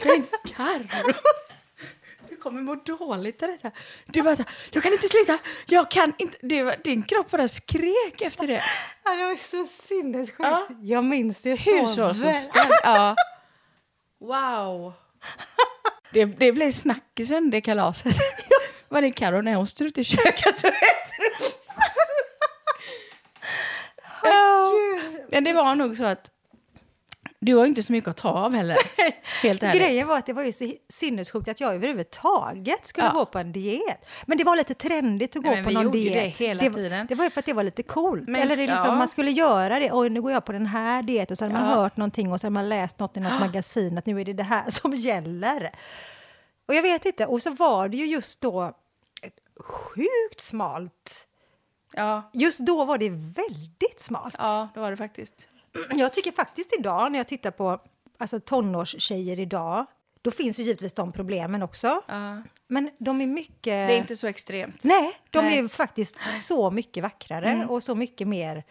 Men 0.04 0.28
Carro, 0.56 1.13
du 2.30 2.36
kommer 2.36 2.62
må 2.62 2.75
dåligt 2.75 3.43
av 3.43 3.49
detta. 3.49 3.71
Du 4.06 4.21
bara 4.21 4.36
så 4.36 4.43
jag 4.71 4.84
kan 4.84 4.93
inte 4.93 5.08
sluta, 5.08 5.38
jag 5.65 5.91
kan 5.91 6.13
inte. 6.17 6.38
Det 6.41 6.63
var, 6.63 6.75
din 6.84 7.04
kropp 7.04 7.32
bara 7.32 7.47
skrek 7.47 8.21
efter 8.21 8.47
det. 8.47 8.63
Ja, 9.04 9.12
det 9.15 9.23
var 9.25 9.36
så 9.36 9.65
sinnessjukt. 9.88 10.39
Ja. 10.39 10.67
Jag 10.82 11.04
minns 11.06 11.41
det 11.41 11.58
så 11.95 12.13
väl. 12.13 12.36
Ja. 12.84 13.15
Wow. 14.21 14.93
Det, 16.12 16.25
det 16.25 16.52
blev 16.52 16.71
snackisen 16.71 17.49
det 17.52 17.62
kalaset. 17.62 18.15
Var 18.89 19.02
det 19.02 19.12
Carro 19.12 19.41
när 19.41 19.56
hon 19.56 19.67
stod 19.67 19.88
ute 19.88 20.02
i 20.02 20.04
köket 20.04 20.63
och 20.63 20.69
äter 20.69 21.32
ost? 21.39 21.69
Ja. 24.23 24.71
Men 25.32 25.44
det 25.44 25.54
var 25.54 25.76
nog 25.76 25.98
så 25.98 26.04
att 26.06 26.32
du 27.42 27.56
har 27.56 27.65
inte 27.65 27.84
så 27.84 27.92
mycket 27.92 28.08
att 28.08 28.18
ta 28.18 28.30
av 28.30 28.54
heller. 28.54 28.78
Helt 29.44 29.63
ärligt. 29.63 29.82
Grejen 29.82 30.08
var 30.08 30.18
att 30.18 30.26
det 30.26 30.34
var 30.34 30.44
ju 30.44 30.52
så 30.52 30.74
sinnessjukt 30.89 31.48
att 31.48 31.60
jag 31.60 31.76
överhuvudtaget 31.76 32.86
skulle 32.86 33.08
Ja. 33.08 33.13
gå 33.13 33.26
på 33.26 33.39
en 33.39 33.52
diet. 33.52 34.06
Men 34.26 34.38
det 34.38 34.44
var 34.44 34.56
lite 34.58 34.74
trendigt 34.74 35.36
att 35.36 35.44
Nej, 35.44 35.58
gå 35.58 35.63
på 35.63 35.70
någon 35.72 35.92
diet. 35.92 36.38
det 36.38 36.46
hela 36.46 36.63
det. 36.70 37.06
Det 37.10 37.15
var 37.15 37.24
ju 37.26 37.30
för 37.32 37.39
att 37.39 37.46
det 37.46 37.54
var 37.54 37.63
lite 37.63 37.84
coolt. 37.84 38.28
Men- 38.28 38.42
Eller 38.42 38.56
det 38.56 38.62
liksom, 38.68 38.86
ja. 38.89 38.96
man 38.96 39.08
skulle 39.08 39.32
göra 39.32 39.80
det. 39.80 39.92
Oj, 39.94 40.10
nu 40.10 40.22
går 40.22 40.32
jag 40.32 40.46
på 40.46 40.52
den 40.52 40.65
här 40.65 41.04
dieten. 41.04 41.36
Så 41.38 41.46
hade 41.46 41.54
man 41.56 41.70
Ja. 41.70 41.76
hört 41.76 41.98
någonting 41.98 42.32
och 42.32 42.39
så 42.42 42.46
hade 42.48 42.54
man 42.54 42.70
läst 42.70 43.00
något 43.00 43.18
i 43.18 43.20
något 43.20 43.39
magasin 43.39 43.98
att 43.98 44.06
nu 44.06 44.22
är 44.22 44.26
det 44.26 44.34
det 44.34 44.44
här 44.44 44.63
som 44.70 44.94
gäller. 44.94 45.72
Och 46.68 46.74
jag 46.76 46.82
vet 46.82 47.06
inte. 47.06 47.26
Och 47.26 47.42
så 47.44 47.50
var 47.54 47.89
det 47.89 47.98
ju 47.98 48.06
just 48.06 48.42
då 48.42 48.74
ett 49.22 49.39
sjukt 49.60 50.39
smalt. 50.42 51.26
Ja, 51.93 52.30
Just 52.34 52.60
då 52.60 52.86
var 52.86 52.97
det 52.97 53.10
väldigt 53.10 53.99
smalt. 53.99 54.36
ja, 54.38 54.69
det 54.73 54.80
var 54.80 54.91
det 54.91 54.97
faktiskt. 54.97 55.47
Jag 55.95 56.13
tycker 56.13 56.32
faktiskt 56.32 56.75
idag, 56.80 57.12
när 57.12 57.19
jag 57.19 57.28
tittar 57.28 57.52
på 57.52 57.80
alltså, 58.17 58.39
tonårstjejer 58.39 59.39
idag, 59.39 59.86
då 60.21 60.32
finns 60.32 60.60
ju 60.60 60.63
givetvis 60.63 60.93
de 60.93 61.12
problemen 61.12 61.63
också. 61.63 62.02
Ja. 62.08 62.41
Men 62.67 62.89
de 62.97 63.21
är 63.21 63.28
mycket... 63.28 63.63
Det 63.63 63.71
är 63.71 63.97
inte 63.97 64.15
så 64.15 64.28
extremt. 64.28 64.84
Nej, 64.84 65.12
de 65.30 65.41
Nej. 65.41 65.54
Mm. 65.54 65.65
är 65.65 65.69
faktiskt 65.69 66.15
så 66.41 66.71
mycket 66.71 67.04
vackrare 67.04 67.65
och 67.69 67.84
så 67.84 67.95
mycket 67.95 68.28
mer 68.28 68.63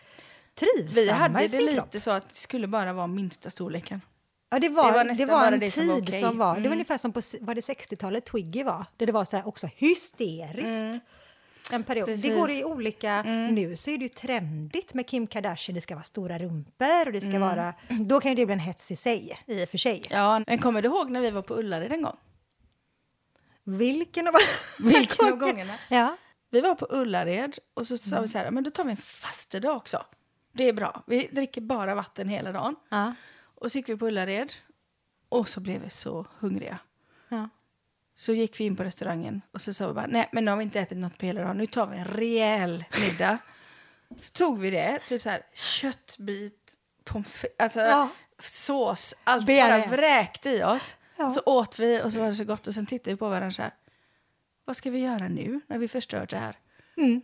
trivsamma 0.55 0.95
Vi 0.95 1.09
hade 1.11 1.39
det 1.49 1.61
lite 1.61 1.75
kropp. 1.75 2.03
så 2.03 2.11
att 2.11 2.29
det 2.29 2.35
skulle 2.35 2.67
bara 2.67 2.93
vara 2.93 3.07
minsta 3.07 3.51
storleken. 3.51 4.01
Ja, 4.51 4.59
det 4.59 4.69
var, 4.69 4.93
det 4.93 4.99
var 4.99 5.15
det 5.15 5.27
var, 5.27 5.53
en 5.53 5.61
det 5.61 5.71
som 5.71 5.83
tid 5.83 5.91
var 5.91 6.01
okej. 6.03 6.21
som 6.21 6.39
var... 6.39 6.47
Det 6.55 6.61
var 6.61 6.67
Mm. 6.67 6.73
ungefär 6.73 6.99
som 6.99 7.13
på 7.13 7.21
var 7.41 7.55
det 7.55 7.61
60-talet 7.61 8.25
Twiggy 8.27 8.63
var. 8.63 8.85
Där 8.97 9.07
det 9.07 9.13
var 9.13 9.25
så 9.25 9.43
också 9.43 9.67
hysteriskt. 9.77 11.05
En 11.71 11.85
period. 11.85 12.09
Det 12.09 12.13
Mm. 12.13 12.17
Precis. 12.17 12.31
Mm. 12.31 12.41
går 12.41 12.51
i 12.51 12.65
olika... 12.65 13.23
Nu 13.23 13.77
så 13.77 13.91
är 13.91 13.99
det 13.99 14.03
ju 14.03 14.09
trendigt 14.09 14.95
med 14.95 15.07
Kim 15.07 15.27
Kardashian. 15.27 15.75
Det 15.75 15.81
ska 15.81 15.95
vara 15.95 16.05
stora 16.05 16.39
rumpor 16.39 17.07
och 17.07 17.13
det 17.13 17.21
ska 17.21 17.39
vara... 17.39 17.75
Då 17.89 18.21
kan 18.21 18.31
ju 18.31 18.35
det 18.35 18.47
bli 18.47 18.53
en 18.53 18.59
hets 18.59 18.91
i 18.93 18.97
sig, 18.97 19.39
i 19.47 19.65
och 19.65 19.69
för 19.69 19.79
sig. 19.79 20.03
Mm. 20.11 20.23
Ja, 20.23 20.43
men 20.47 20.59
kommer 20.59 20.83
du 20.83 20.89
ihåg 20.89 21.11
när 21.11 21.21
vi 21.21 21.31
var 21.31 21.43
på 21.43 21.55
Ullared 21.55 21.93
en 21.93 22.03
gång? 22.03 22.17
Vilken 23.65 24.29
av... 24.29 24.35
Vilken 24.79 25.33
av 25.33 25.39
gångerna? 25.39 25.75
Ja. 25.89 26.17
Vi 26.51 26.61
var 26.61 26.75
på 26.75 26.87
Ullared 26.91 27.59
och 27.75 27.87
så 27.87 27.99
sa 27.99 28.21
vi 28.21 28.29
så 28.29 28.39
här, 28.39 28.51
men 28.51 28.65
då 28.65 28.71
tar 28.71 28.85
vi 28.85 28.91
en 28.91 28.97
fastedag 28.97 29.77
också. 29.77 30.05
Det 30.53 30.65
är 30.65 30.73
bra. 30.73 31.03
Vi 31.07 31.29
dricker 31.33 31.61
bara 31.61 31.95
vatten 31.95 32.29
hela 32.29 32.53
dagen. 32.53 32.77
Ja. 32.89 33.15
Och 33.41 33.73
så 33.73 33.79
gick 33.79 33.89
vi 33.89 33.97
på 33.97 34.07
Ullared. 34.07 34.53
Och 35.29 35.49
så 35.49 35.61
blev 35.61 35.81
vi 35.83 35.91
så 35.91 36.27
hungriga. 36.39 36.79
Ja. 37.29 37.49
Så 38.19 38.33
gick 38.33 38.61
vi 38.61 38.65
in 38.65 38.77
på 38.77 38.85
restaurangen 38.85 39.43
och 39.53 39.61
så 39.61 39.75
sa 39.75 39.89
vi 39.89 39.95
bara, 39.95 40.07
nej 40.07 40.29
men 40.33 40.45
nu 40.45 40.51
har 40.51 40.59
vi 40.59 40.65
inte 40.65 40.81
ätit 40.81 40.99
något 40.99 41.19
på 41.19 41.27
hela 41.27 41.41
dagen, 41.41 41.57
nu 41.59 41.67
tar 41.67 41.87
vi 41.87 41.97
en 41.97 42.05
rejäl 42.05 42.85
middag. 43.01 43.39
så 44.17 44.33
tog 44.33 44.61
vi 44.61 44.71
det, 44.71 44.99
typ 45.09 45.23
så 45.23 45.31
här 45.31 45.43
köttbit, 45.55 46.73
pommes 47.05 47.45
alltså 47.59 47.81
Ja. 47.81 48.09
sås, 48.43 49.15
allt 49.25 49.47
bara 49.47 49.87
vräkte 49.87 50.51
i 50.51 50.63
oss. 50.63 50.97
Ja. 51.17 51.31
Så 51.31 51.41
åt 51.47 51.79
vi 51.79 52.03
och 52.03 52.13
så 52.13 52.19
var 52.19 52.29
det 52.29 52.35
så 52.35 52.45
gott 52.45 52.67
och 52.67 52.75
sen 52.75 52.87
tittade 52.87 53.11
vi 53.11 53.17
på 53.17 53.29
varandra 53.29 53.53
så 53.53 53.63
här, 53.63 53.75
vad 54.65 54.77
ska 54.77 54.91
vi 54.91 54.99
göra 54.99 55.29
nu 55.29 55.61
när 55.67 55.79
vi 55.79 55.89
förstört 55.89 56.31
det 56.31 56.39
här? 56.39 56.57
Mm. 56.97 57.21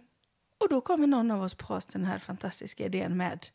Och 0.59 0.68
då 0.68 0.80
kommer 0.80 1.07
någon 1.07 1.30
av 1.30 1.42
oss 1.42 1.54
på 1.54 1.74
oss 1.74 1.87
den 1.87 2.04
här 2.04 2.18
fantastiska 2.18 2.85
idén 2.85 3.16
med, 3.16 3.46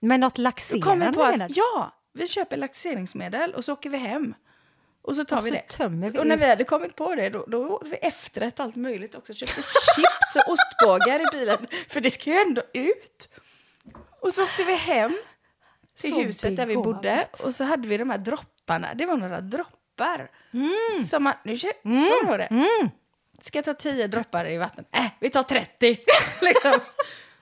Men 0.00 0.20
något 0.20 0.38
laxerande 0.38 0.86
kommer 0.86 1.12
på 1.12 1.22
att 1.22 1.56
ja, 1.56 1.92
vi 2.12 2.28
köper 2.28 2.56
laxeringsmedel 2.56 3.54
och 3.54 3.64
så 3.64 3.72
åker 3.72 3.90
vi 3.90 3.98
hem. 3.98 4.34
Och 5.02 5.16
så 5.16 5.24
tar 5.24 5.38
Och 5.38 5.46
vi 5.46 5.48
så 5.48 5.54
det. 5.54 5.62
tömmer 5.68 6.10
vi 6.10 6.18
och 6.18 6.26
när 6.26 6.36
vi 6.36 6.46
hade 6.46 6.64
kommit 6.64 6.96
på 6.96 7.14
det, 7.14 7.28
då, 7.28 7.44
då 7.48 7.68
åt 7.68 7.86
vi 7.86 7.96
efterrätt 7.96 8.58
och 8.58 8.64
allt 8.64 8.76
möjligt 8.76 9.14
också. 9.14 9.34
Köpte 9.34 9.62
chips 9.62 10.36
och 10.36 10.52
ostbågar 10.52 11.20
i 11.20 11.24
bilen, 11.32 11.66
för 11.88 12.00
det 12.00 12.10
ska 12.10 12.30
ju 12.30 12.36
ändå 12.36 12.62
ut. 12.74 13.28
Och 14.20 14.34
så 14.34 14.42
åkte 14.42 14.64
vi 14.64 14.74
hem 14.74 15.18
till 16.00 16.10
Så 16.10 16.20
huset 16.20 16.56
där 16.56 16.66
vi 16.66 16.76
bodde 16.76 17.28
och 17.40 17.54
så 17.54 17.64
hade 17.64 17.88
vi 17.88 17.96
de 17.96 18.10
här 18.10 18.18
dropparna. 18.18 18.94
Det 18.94 19.06
var 19.06 19.16
några 19.16 19.40
droppar. 19.40 20.30
Mm. 20.52 21.04
Som 21.04 21.24
man, 21.24 21.34
nu 21.44 21.58
mm. 21.84 22.26
du 22.26 22.36
det? 22.36 22.48
Ska 23.42 23.58
jag 23.58 23.64
ta 23.64 23.74
tio 23.74 24.06
droppar 24.06 24.50
i 24.50 24.58
vatten? 24.58 24.84
Äh, 24.92 25.06
vi 25.20 25.30
tar 25.30 25.42
30. 25.42 25.98
liksom. 26.42 26.80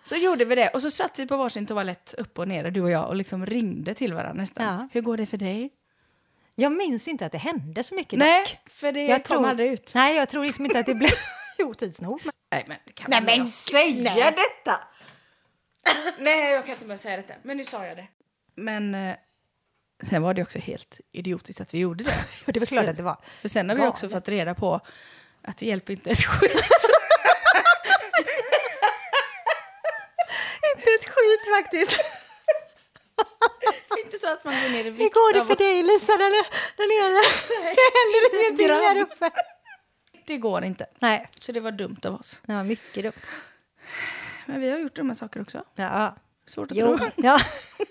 Så 0.05 0.17
gjorde 0.17 0.45
vi 0.45 0.55
det 0.55 0.69
och 0.69 0.83
så 0.83 0.91
satt 0.91 1.19
vi 1.19 1.27
på 1.27 1.37
varsin 1.37 1.67
toalett 1.67 2.15
upp 2.19 2.39
och 2.39 2.49
ner, 2.49 2.71
du 2.71 2.81
och 2.81 2.91
jag, 2.91 3.09
och 3.09 3.17
liksom 3.17 3.47
ringde 3.47 3.95
till 3.95 4.15
varandra 4.15 4.43
nästan. 4.43 4.67
Ja. 4.67 4.89
Hur 4.93 5.01
går 5.01 5.17
det 5.17 5.27
för 5.27 5.37
dig? 5.37 5.71
Jag 6.61 6.73
minns 6.73 7.09
inte 7.09 7.27
att 7.27 7.33
det 7.33 7.39
hände 7.39 7.85
så 7.85 7.95
mycket 7.95 8.19
Nej, 8.19 8.45
dock. 8.45 8.73
för 8.73 8.93
det 8.93 9.07
Jag 9.07 9.25
kom 9.25 9.37
tror- 9.37 9.49
aldrig 9.49 9.73
ut. 9.73 9.93
Nej, 9.95 10.17
jag 10.17 10.29
tror 10.29 10.45
liksom 10.45 10.65
inte 10.67 10.79
att 10.79 10.87
det 10.87 10.95
blev... 10.95 11.11
jo, 11.59 11.75
tids 11.75 12.01
nog. 12.01 12.21
men- 12.25 12.33
Nej, 12.51 12.65
men 12.69 12.77
kan 12.95 13.11
Nej, 13.11 13.21
man 13.21 13.39
men 13.39 13.49
säga 13.49 14.15
nej. 14.15 14.35
detta? 14.37 14.81
Nej, 16.19 16.53
jag 16.53 16.65
kan 16.67 16.75
inte 16.75 16.87
mer 16.87 16.97
säga 16.97 17.17
detta. 17.17 17.35
Men 17.43 17.57
nu 17.57 17.65
sa 17.65 17.87
jag 17.87 17.97
det. 17.97 18.07
Men 18.55 18.95
eh, 18.95 19.17
sen 20.03 20.23
var 20.23 20.35
det 20.35 20.43
också 20.43 20.59
helt 20.59 21.01
idiotiskt 21.13 21.61
att 21.61 21.75
vi 21.75 21.79
gjorde 21.79 22.05
det. 22.05 22.15
Det 22.47 22.57
är 22.57 22.61
väl 22.61 22.67
klart 22.69 22.87
att 22.87 22.97
det 22.97 23.03
var. 23.03 23.17
För 23.41 23.49
sen 23.49 23.69
har 23.69 23.77
vi 23.77 23.83
också 23.87 24.09
fått 24.09 24.29
reda 24.29 24.55
på 24.55 24.81
att 25.43 25.57
det 25.59 25.67
hjälper 25.67 25.93
inte 25.93 26.11
ett 26.11 26.25
skit. 26.25 26.51
Inte 30.77 30.91
ett 30.91 31.09
skit 31.09 31.55
faktiskt. 31.57 32.01
Att 34.33 34.45
man 34.45 34.55
går 34.55 34.71
ner 34.71 34.87
i 34.87 34.91
vikt. 34.91 35.01
Hur 35.01 35.09
går 35.11 35.33
det 35.39 35.45
för 35.45 35.57
dig 35.57 35.83
Lisa 35.83 36.13
där, 36.13 36.31
där 36.77 36.89
nere? 36.95 37.21
Det 37.79 37.89
händer 37.99 38.41
ingenting 38.41 38.69
här 38.69 38.99
uppe. 39.03 39.31
Det 40.27 40.37
går 40.39 40.65
inte. 40.65 40.87
Nej, 40.99 41.29
Så 41.41 41.53
det 41.53 41.61
var 41.61 41.73
dumt 41.73 41.97
av 42.05 42.15
oss. 42.15 42.43
var 42.47 42.65
mycket 42.65 43.03
dumt. 43.03 43.13
Men 44.47 44.61
vi 44.61 44.71
har 44.71 44.79
gjort 44.79 44.95
de 44.97 45.07
här 45.09 45.15
saker 45.15 45.41
också. 45.43 45.65
Ja. 45.75 46.17
Svårt 46.47 46.71
att 46.71 46.77
Jo, 46.77 46.99
tro. 46.99 47.07
ja. 47.17 47.39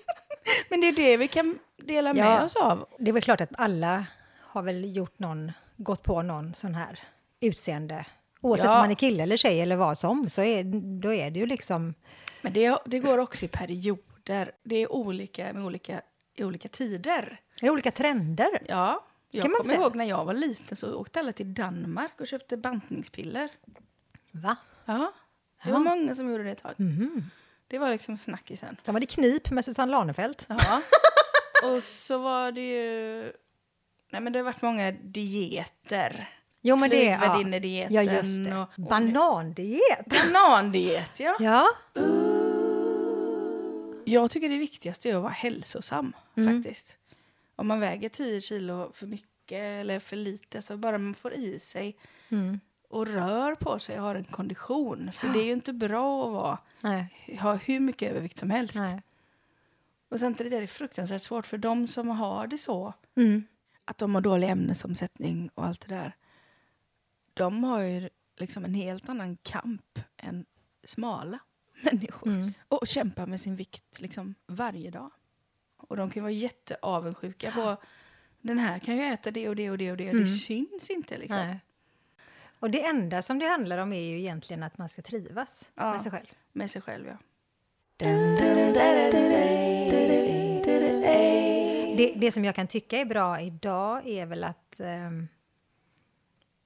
Men 0.70 0.82
det 0.82 0.88
är 0.88 0.92
det 0.92 1.18
vi 1.18 1.28
kan 1.28 1.60
dela 1.78 2.14
med 2.14 2.26
Ja. 2.26 2.44
oss 2.44 2.56
av. 2.56 2.88
Det 3.00 3.10
är 3.10 3.14
väl 3.14 3.22
klart 3.24 3.42
att 3.42 3.50
alla 3.58 4.06
har 4.42 4.62
väl 4.62 4.96
gjort 4.96 5.20
någon, 5.20 5.52
gått 5.78 6.04
på 6.04 6.22
någon 6.22 6.54
sån 6.56 6.76
här 6.76 7.04
utseende. 7.40 8.06
Oavsett 8.42 8.66
Ja. 8.66 8.74
om 8.74 8.78
man 8.80 8.92
är 8.92 8.96
kille 8.96 9.24
eller 9.24 9.38
tjej 9.38 9.62
eller 9.62 9.76
vad 9.76 9.98
som, 9.98 10.30
så 10.30 10.42
är, 10.42 10.64
då 11.02 11.14
är 11.14 11.32
det 11.32 11.40
ju 11.40 11.46
liksom... 11.46 11.94
Men 12.42 12.54
det, 12.54 12.78
det 12.86 13.00
går 13.00 13.18
också 13.18 13.46
i 13.46 13.48
perioder. 13.48 14.52
Det 14.64 14.76
är 14.76 14.92
olika 14.92 15.54
med 15.54 15.64
olika, 15.66 16.02
i 16.38 16.44
olika 16.44 16.70
tider. 16.70 17.42
Är 17.62 17.70
olika 17.70 17.92
trender. 17.92 18.64
Ja, 18.68 19.06
jag 19.32 19.44
kommer 19.44 19.64
säga. 19.64 19.80
ihåg 19.80 19.96
när 19.96 20.06
jag 20.06 20.26
var 20.26 20.34
liten 20.34 20.78
så 20.78 20.96
åkte 20.96 21.20
alla 21.20 21.32
till 21.34 21.54
Danmark 21.54 22.22
och 22.22 22.28
köpte 22.28 22.58
bantningspiller. 22.58 23.50
Va? 24.32 24.56
Ja, 24.86 25.14
det 25.64 25.72
var 25.72 25.80
många 25.80 26.16
som 26.16 26.32
gjorde 26.32 26.44
det 26.44 26.52
ett 26.52 26.62
tag. 26.64 26.74
Mhm. 26.78 27.30
Det 27.68 27.78
var 27.78 27.90
liksom 27.90 28.18
snackisen. 28.18 28.78
Sen 28.86 28.94
var 28.94 29.00
det 29.00 29.06
knip 29.06 29.52
med 29.52 29.66
Susanne 29.66 29.92
Lanefelt. 29.92 30.46
Ja. 30.50 30.82
och 31.70 31.84
så 31.84 32.18
var 32.18 32.52
det 32.52 32.62
ju... 32.70 33.32
Nej 34.12 34.22
men 34.22 34.34
det 34.34 34.40
har 34.40 34.44
varit 34.44 34.62
många 34.62 34.92
dieter. 34.92 36.30
Jo, 36.62 36.76
men 36.76 36.90
det 36.90 37.08
är... 37.10 37.92
Ja, 37.92 38.02
ja 38.02 38.02
just 38.02 38.46
det. 38.46 38.58
och- 38.58 38.70
Banandiet. 38.90 40.06
Banandiet, 40.06 41.20
ja. 41.20 41.36
Ja. 41.40 41.68
Jag 44.12 44.32
tycker 44.32 44.50
det 44.50 44.58
viktigaste 44.58 45.10
är 45.10 45.16
att 45.16 45.22
vara 45.22 45.32
hälsosam 45.34 46.14
Mm. 46.38 46.56
faktiskt. 46.64 46.98
Om 47.56 47.68
man 47.68 47.80
väger 47.80 48.10
10 48.10 48.42
kilo 48.42 48.92
för 48.94 49.08
mycket 49.08 49.62
eller 49.62 50.00
för 50.00 50.16
lite 50.16 50.62
så 50.62 50.78
bara 50.78 50.98
man 50.98 51.14
får 51.14 51.34
i 51.34 51.60
sig 51.60 51.98
Mm. 52.30 52.60
och 52.90 53.08
rör 53.08 53.56
på 53.56 53.80
sig 53.80 53.96
och 53.98 54.04
har 54.04 54.16
en 54.16 54.24
kondition. 54.24 55.12
För 55.12 55.28
det 55.28 55.40
är 55.40 55.46
ju 55.46 55.54
inte 55.54 55.74
bra 55.74 56.28
att 56.28 56.34
vara, 56.34 56.58
Nej. 56.82 57.38
ha 57.42 57.54
hur 57.56 57.80
mycket 57.80 58.12
övervikt 58.12 58.38
som 58.40 58.50
helst. 58.50 58.76
Nej. 58.76 59.02
Och 60.10 60.20
samtidigt 60.20 60.54
är 60.54 60.62
det 60.62 60.68
fruktansvärt 60.68 61.22
svårt 61.22 61.46
för 61.46 61.58
de 61.58 61.88
som 61.88 62.08
har 62.10 62.48
det 62.48 62.58
så, 62.58 62.94
Mm. 63.16 63.44
att 63.86 63.98
de 63.98 64.16
har 64.16 64.22
dålig 64.22 64.50
ämnesomsättning 64.50 65.50
och 65.56 65.66
allt 65.66 65.88
det 65.88 65.96
där. 65.96 66.16
De 67.34 67.64
har 67.64 67.80
ju 67.82 68.10
liksom 68.38 68.66
en 68.66 68.74
helt 68.74 69.10
annan 69.10 69.38
kamp 69.44 70.00
än 70.18 70.46
smala 70.84 71.40
människor. 71.82 72.28
Mm. 72.28 72.54
Och 72.68 72.88
kämpar 72.88 73.26
med 73.26 73.40
sin 73.42 73.56
vikt 73.56 74.00
liksom 74.02 74.36
varje 74.48 74.92
dag. 74.92 75.12
Och 75.78 75.98
de 75.98 76.10
kan 76.10 76.24
vara 76.24 76.32
jätteavundsjuka 76.32 77.52
på 77.52 77.78
den 78.42 78.60
här 78.60 78.80
kan 78.80 78.98
ju 78.98 79.04
äta 79.04 79.32
det 79.32 79.50
och 79.50 79.56
det 79.56 79.72
och 79.72 79.78
det 79.78 79.92
och 79.92 79.98
det. 79.98 80.12
Det 80.12 80.26
syns 80.26 80.90
inte 80.90 81.18
liksom. 81.18 81.38
Nej. 81.38 81.60
Och 82.60 82.72
det 82.72 82.86
enda 82.86 83.22
som 83.22 83.40
det 83.40 83.46
handlar 83.46 83.78
om 83.78 83.94
är 83.94 84.02
ju 84.02 84.20
egentligen 84.20 84.64
att 84.64 84.78
man 84.78 84.90
ska 84.90 85.02
trivas 85.02 85.70
Ja. 85.76 85.92
med 85.92 86.02
sig 86.02 86.12
själv. 86.12 86.26
Med 86.52 86.72
sig 86.72 86.82
själv 86.82 87.08
ja. 87.08 87.18
Det, 91.98 92.14
det 92.18 92.32
som 92.32 92.46
jag 92.46 92.56
kan 92.56 92.68
tycka 92.68 92.98
är 92.98 93.06
bra 93.06 93.42
idag 93.42 94.08
är 94.08 94.26
väl 94.26 94.44
att 94.44 94.80
ehm, 94.80 95.28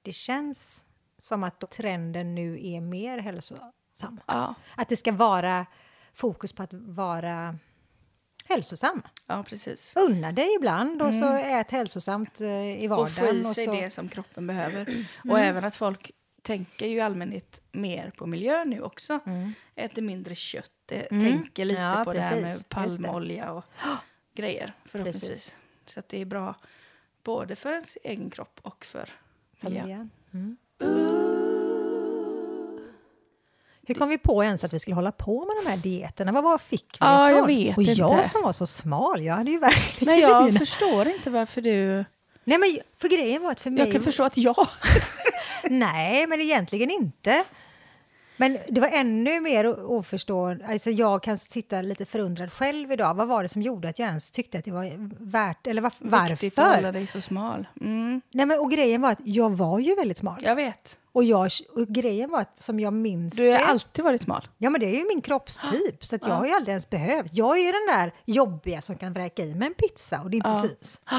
det 0.02 0.12
känns 0.12 0.84
som 1.18 1.44
att 1.44 1.70
trenden 1.70 2.34
nu 2.34 2.66
är 2.66 2.80
mer 2.80 3.18
hälsosam. 4.00 4.20
Ja, 4.26 4.54
Att 4.76 4.88
det 4.88 4.96
ska 4.96 5.12
vara 5.12 5.66
fokus 6.14 6.52
på 6.52 6.62
att 6.62 6.72
vara 6.72 7.58
hälsosam. 8.48 9.02
ja 9.26 9.42
precis. 9.48 9.92
Unna 9.96 10.32
dig 10.32 10.54
ibland 10.56 11.02
och 11.02 11.14
så 11.14 11.28
ät 11.32 11.70
hälsosamt 11.70 12.40
eh, 12.40 12.84
i 12.84 12.88
Och 12.88 12.90
få 12.90 12.96
vardagen. 13.24 13.40
i 13.40 13.54
sig 13.54 13.64
så, 13.64 13.72
det 13.72 13.90
som 13.90 14.08
kroppen 14.08 14.46
behöver. 14.46 15.06
Och 15.30 15.38
även 15.38 15.64
att 15.64 15.76
folk 15.76 16.10
tänker 16.42 16.86
ju 16.86 16.96
i 16.96 17.00
allmänhet 17.00 17.60
mer 17.72 18.10
på 18.16 18.26
miljö 18.26 18.64
nu 18.64 18.82
också. 18.82 19.20
Äter 19.74 20.02
mindre 20.02 20.34
kött, 20.34 20.70
eh, 20.92 21.02
tänker 21.08 21.64
lite 21.64 21.82
Ja, 21.82 22.02
på 22.04 22.12
det 22.12 22.20
här 22.20 22.42
precis. 22.42 22.58
med 22.58 22.68
palmolja 22.68 23.52
och 23.52 23.64
grejer 24.34 24.74
förhoppningsvis. 24.84 25.56
Så 25.86 26.00
att 26.00 26.08
det 26.08 26.20
är 26.20 26.24
bra 26.24 26.54
både 27.24 27.56
för 27.56 27.70
ens 27.72 27.98
egen 28.04 28.30
kropp 28.30 28.60
och 28.62 28.84
för 28.84 29.10
miljön. 29.60 30.10
miljön. 30.30 31.31
Hur 33.86 33.94
kom 33.94 34.08
vi 34.08 34.18
på 34.18 34.44
ens 34.44 34.64
att 34.64 34.72
vi 34.72 34.78
skulle 34.78 34.94
hålla 34.94 35.12
på 35.12 35.44
med 35.46 35.56
de 35.64 35.70
här 35.70 35.76
dieterna? 35.76 36.32
Vad 36.32 36.44
var 36.44 36.58
fick 36.58 36.84
vi 36.92 36.96
Ja, 37.00 37.28
ifrån? 37.30 37.38
jag 37.38 37.46
vet 37.46 37.76
och 37.76 37.82
jag 37.82 38.18
inte. 38.18 38.28
som 38.30 38.42
var 38.42 38.52
så 38.52 38.66
smal, 38.66 39.22
jag 39.24 39.34
hade 39.34 39.50
ju 39.50 39.58
verkligen... 39.58 40.14
Nej, 40.14 40.22
jag 40.22 40.58
förstår 40.58 41.08
inte 41.08 41.30
varför 41.30 41.60
du... 41.60 42.04
Nej, 42.44 42.58
men 42.58 42.78
för 42.98 43.08
grejen 43.08 43.42
var 43.42 43.50
att 43.50 43.60
för 43.60 43.70
mig... 43.70 43.84
Jag 43.84 43.92
kan 43.92 44.02
förstå 44.02 44.22
att 44.24 44.36
jag... 44.36 44.56
Nej, 45.70 46.26
men 46.26 46.40
egentligen 46.40 46.90
inte. 46.90 47.44
Men 48.42 48.58
det 48.68 48.80
var 48.80 48.88
ännu 48.88 49.40
mer 49.40 49.90
oförstående. 49.90 50.66
Alltså 50.66 50.90
jag 50.90 51.22
kan 51.22 51.38
sitta 51.38 51.82
lite 51.82 52.04
förundrad 52.04 52.52
själv 52.52 52.92
idag. 52.92 53.14
Vad 53.14 53.28
var 53.28 53.42
det 53.42 53.48
som 53.48 53.62
gjorde 53.62 53.88
att 53.88 53.98
jag 53.98 54.08
ens 54.08 54.30
tyckte 54.30 54.58
att 54.58 54.64
det 54.64 54.70
var 54.70 54.92
värt, 55.30 55.66
eller 55.66 55.82
var, 55.82 56.28
Viktigt 56.28 56.58
att 56.58 56.64
hålla 56.64 56.76
varför? 56.76 56.92
dig 56.92 57.06
så 57.06 57.20
smal. 57.20 57.66
Mm, 57.80 58.20
Nej, 58.30 58.46
men, 58.46 58.58
och 58.58 58.70
grejen 58.70 59.00
var 59.00 59.10
att 59.10 59.18
jag 59.24 59.50
var 59.50 59.78
ju 59.78 59.94
väldigt 59.94 60.18
smal. 60.18 60.40
jag 60.42 60.56
vet. 60.56 60.98
Och, 61.12 61.24
jag, 61.24 61.50
och 61.76 61.88
grejen 61.88 62.30
var 62.30 62.40
att 62.40 62.58
som 62.58 62.80
jag 62.80 62.92
minns 62.92 63.34
Du 63.34 63.42
har 63.42 63.58
det, 63.58 63.64
alltid 63.64 64.04
varit 64.04 64.22
smal. 64.22 64.48
Ja, 64.58 64.70
men 64.70 64.80
det 64.80 64.86
är 64.86 64.98
ju 64.98 65.04
min 65.08 65.22
kroppstyp, 65.22 66.04
så 66.04 66.18
jag 66.22 66.34
har 66.34 66.46
ju 66.46 66.52
aldrig 66.52 66.72
ens 66.72 66.90
behövt. 66.90 67.30
Jag 67.32 67.58
är 67.58 67.62
ju 67.66 67.72
den 67.72 67.98
där 67.98 68.14
jobbiga 68.24 68.80
som 68.80 68.96
kan 68.96 69.12
vräka 69.12 69.44
i 69.44 69.54
mig 69.54 69.68
en 69.68 69.74
pizza 69.74 70.20
och 70.20 70.30
det 70.30 70.36
inte 70.36 70.54
syns. 70.54 71.00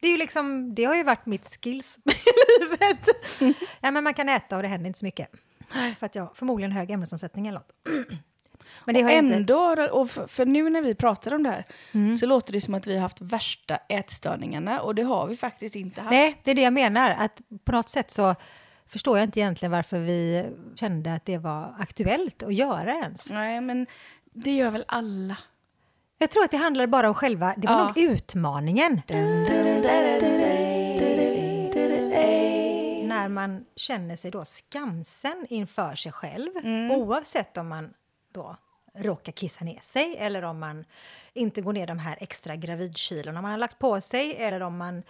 Det, 0.00 0.08
är 0.08 0.12
ju 0.12 0.18
liksom, 0.18 0.74
det 0.74 0.84
har 0.84 0.94
ju 0.94 1.02
varit 1.02 1.26
mitt 1.26 1.58
skills 1.62 1.98
i 2.04 2.60
livet. 2.60 3.08
Ja, 3.80 3.90
men 3.90 4.04
man 4.04 4.14
kan 4.14 4.28
äta 4.28 4.56
och 4.56 4.62
det 4.62 4.68
händer 4.68 4.86
inte 4.86 4.98
så 4.98 5.04
mycket. 5.04 5.28
För 5.98 6.06
att 6.06 6.14
jag 6.14 6.36
förmodligen 6.36 6.72
hög 6.72 6.90
ämnesomsättning 6.90 7.46
eller 7.46 7.58
något. 7.58 7.72
Men 8.84 8.94
det 8.94 9.00
har 9.00 9.08
och 9.10 9.14
jag 9.14 9.24
inte... 9.24 9.36
ändå, 9.36 9.86
och 9.92 10.10
för, 10.10 10.26
för 10.26 10.46
nu 10.46 10.70
när 10.70 10.82
vi 10.82 10.94
pratar 10.94 11.34
om 11.34 11.42
det 11.42 11.50
här 11.50 11.64
Mm. 11.92 12.16
så 12.16 12.26
låter 12.26 12.52
det 12.52 12.60
som 12.60 12.74
att 12.74 12.86
vi 12.86 12.94
har 12.94 13.02
haft 13.02 13.20
värsta 13.20 13.76
ätstörningarna 13.88 14.80
och 14.80 14.94
det 14.94 15.02
har 15.02 15.26
vi 15.26 15.36
faktiskt 15.36 15.76
inte 15.76 16.00
haft. 16.00 16.10
Nej, 16.10 16.40
det 16.44 16.50
är 16.50 16.54
det 16.54 16.62
jag 16.62 16.72
menar. 16.72 17.10
Att 17.10 17.40
på 17.64 17.72
något 17.72 17.88
sätt 17.88 18.10
så 18.10 18.34
förstår 18.86 19.18
jag 19.18 19.26
inte 19.26 19.40
egentligen 19.40 19.72
varför 19.72 19.98
vi 19.98 20.46
kände 20.74 21.14
att 21.14 21.24
det 21.24 21.38
var 21.38 21.74
aktuellt 21.78 22.42
att 22.42 22.54
göra 22.54 22.92
ens. 22.92 23.30
Nej, 23.30 23.60
men 23.60 23.86
det 24.32 24.50
gör 24.56 24.70
väl 24.70 24.84
alla. 24.88 25.36
Jag 26.18 26.30
tror 26.30 26.44
att 26.44 26.50
det 26.50 26.56
handlar 26.56 26.86
bara 26.86 27.08
om 27.08 27.14
själva, 27.14 27.54
det 27.56 27.66
var 27.66 27.74
Ja. 27.78 27.84
nog 27.84 27.98
utmaningen. 27.98 29.00
När 33.24 33.28
man 33.28 33.64
känner 33.76 34.16
sig 34.16 34.30
då 34.30 34.44
skamsen 34.44 35.46
inför 35.48 35.96
sig 35.96 36.12
själv, 36.12 36.50
oavsett 36.90 37.56
om 37.56 37.68
man 37.68 37.94
då 38.32 38.56
råkar 38.94 39.32
kissa 39.32 39.64
ner 39.64 39.80
sig 39.80 40.16
eller 40.18 40.42
om 40.42 40.58
man 40.58 40.84
inte 41.32 41.60
går 41.60 41.72
ner 41.72 41.86
de 41.86 41.98
här 41.98 42.16
extra 42.20 42.56
gravidkilorna 42.56 43.42
man 43.42 43.50
har 43.50 43.58
lagt 43.58 43.78
på 43.78 44.00
sig 44.00 44.36
eller 44.36 44.60
om 44.60 44.76
man 44.76 45.02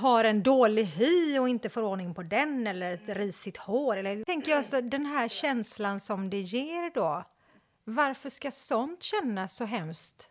har 0.00 0.24
en 0.24 0.42
dålig 0.42 0.84
hy 0.84 1.38
och 1.38 1.48
inte 1.48 1.68
får 1.70 1.82
ordning 1.82 2.14
på 2.14 2.22
den 2.22 2.66
eller 2.66 2.90
ett 2.90 3.08
risigt 3.16 3.56
hår. 3.56 3.96
Eller, 3.96 4.24
tänker 4.24 4.50
jag, 4.50 4.64
så 4.64 4.80
den 4.80 5.06
här 5.06 5.28
känslan 5.28 6.00
som 6.00 6.30
det 6.30 6.40
ger 6.40 6.90
då. 6.94 7.24
Varför 7.84 8.30
ska 8.30 8.50
sånt 8.50 9.02
kännas 9.02 9.56
så 9.56 9.64
hemskt? 9.64 10.28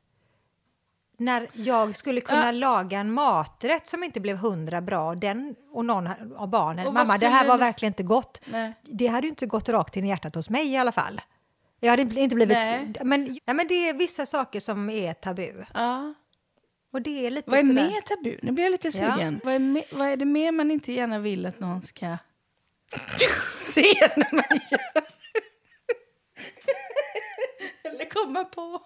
När 1.18 1.48
jag 1.54 1.96
skulle 1.96 2.22
kunna 2.22 2.46
Ja. 2.46 2.52
laga 2.52 3.00
en 3.00 3.12
maträtt 3.12 3.88
som 3.88 4.04
inte 4.04 4.20
blev 4.20 4.38
hundra 4.38 4.82
bra 4.82 5.16
den 5.16 5.56
och 5.72 5.86
någon 5.86 6.08
av 6.38 6.48
barnen, 6.50 6.94
mamma 6.94 7.18
det 7.18 7.28
här 7.28 7.48
var 7.48 7.58
verkligen 7.58 7.92
inte 7.92 8.04
gott. 8.04 8.42
Nej. 8.46 8.74
Det 8.82 9.08
hade 9.08 9.28
ju 9.28 9.30
inte 9.30 9.46
gått 9.46 9.70
rakt 9.70 9.98
in 9.98 10.06
i 10.06 10.08
hjärtat 10.08 10.36
hos 10.36 10.50
mig 10.50 10.68
i 10.72 10.78
alla 10.78 10.92
fall. 10.92 11.22
Jag 11.80 11.90
hade 11.90 12.02
inte 12.22 12.36
blivit... 12.36 12.58
Nej. 12.58 12.94
Men, 13.04 13.40
ja, 13.46 13.54
men 13.54 13.68
det 13.68 13.90
är 13.90 13.94
vissa 13.94 14.26
saker 14.26 14.60
som 14.60 14.90
är 14.90 15.14
tabu. 15.14 15.64
Ja. 15.74 16.14
Och 16.94 17.02
det 17.02 17.26
är 17.26 17.32
lite 17.32 17.50
Vad 17.52 17.60
är 17.60 17.64
sådär- 17.64 17.88
mer 17.90 18.02
tabu? 18.02 18.38
Nu 18.42 18.52
blir 18.52 18.64
jag 18.64 18.72
lite 18.72 18.88
Ja. 18.88 19.16
sugen. 19.16 19.42
Vad, 19.44 19.54
är 19.54 19.60
me, 19.60 19.82
vad 19.92 20.08
är 20.08 20.18
det 20.18 20.26
mer 20.26 20.52
man 20.52 20.72
inte 20.72 20.92
gärna 20.94 21.20
vill 21.20 21.46
att 21.46 21.60
någon 21.60 21.84
ska 21.84 22.06
se 23.60 23.94
när 24.16 24.36
man 24.36 24.60
gör? 24.72 25.04
Eller 27.94 28.10
komma 28.10 28.44
på. 28.44 28.82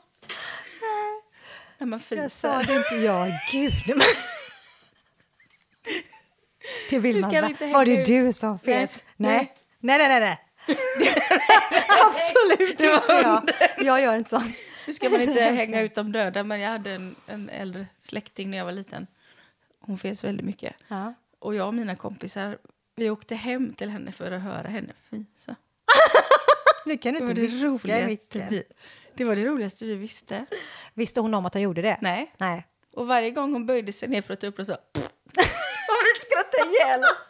När 1.79 1.87
man 1.87 1.99
Jag 2.09 2.31
sa 2.31 2.59
fiser. 2.61 2.73
det 2.73 2.75
inte 2.77 2.95
jag. 3.05 3.31
Gud. 3.51 3.73
Det 6.89 6.99
vill 6.99 7.21
man 7.21 7.31
ska 7.31 7.31
vi 7.31 7.41
va? 7.41 7.47
inte 7.49 7.65
Var 7.67 7.85
det 7.85 7.91
hänga 7.95 8.05
du 8.05 8.29
ut. 8.29 8.35
som 8.35 8.59
fes? 8.59 9.03
nej. 9.15 9.53
Nej. 9.79 9.97
Nej, 9.97 10.07
nej, 10.09 10.19
nej. 10.19 10.39
Absolut 12.05 12.69
inte 12.69 12.83
jag. 13.13 13.49
Jag 13.77 14.01
gör 14.01 14.15
inte 14.15 14.29
sånt. 14.29 14.55
Nu 14.87 14.93
ska 14.93 15.09
man 15.09 15.21
inte 15.21 15.41
hänga 15.43 15.81
ut 15.81 15.95
de 15.95 16.11
döda, 16.11 16.43
men 16.43 16.59
jag 16.59 16.69
hade 16.69 16.91
en, 16.91 17.15
en 17.27 17.49
äldre 17.49 17.87
släkting 17.99 18.49
när 18.51 18.57
jag 18.57 18.65
var 18.65 18.71
liten. 18.71 19.07
Hon 19.79 19.97
fes 19.97 20.23
väldigt 20.23 20.45
mycket. 20.45 20.75
Ja. 20.87 21.13
Och 21.39 21.55
jag 21.55 21.67
och 21.67 21.73
mina 21.73 21.95
kompisar, 21.95 22.57
vi 22.95 23.09
åkte 23.09 23.35
hem 23.35 23.73
till 23.73 23.89
henne 23.89 24.11
för 24.11 24.31
att 24.31 24.41
höra 24.41 24.67
henne 24.67 24.93
fisa. 25.09 25.55
Nu 26.85 26.97
kan 26.97 27.13
du 27.13 27.19
inte 27.19 27.33
det 27.33 27.47
roligaste 27.47 28.47
vi, 28.49 28.63
det 29.19 29.25
var 29.25 29.35
det 29.35 29.45
roligaste 29.45 29.85
vi 29.85 29.95
visste. 29.95 30.45
Visste 30.93 31.19
hon 31.19 31.33
om 31.33 31.45
att 31.45 31.53
hon 31.53 31.61
gjorde 31.63 31.81
det? 31.81 31.97
Nej. 32.01 32.33
Nej. 32.37 32.67
Och 32.93 33.07
varje 33.07 33.31
gång 33.31 33.53
hon 33.53 33.65
böjde 33.65 33.91
sig 33.93 34.09
ner 34.09 34.21
för 34.21 34.33
att 34.33 34.41
ta 34.41 34.47
upp 34.47 34.57
det 34.57 34.65
så... 34.65 34.73
och 34.73 34.79
vi 36.05 36.19
skrattade 36.19 36.69
ihjäl 36.69 36.99
oss. 36.99 37.29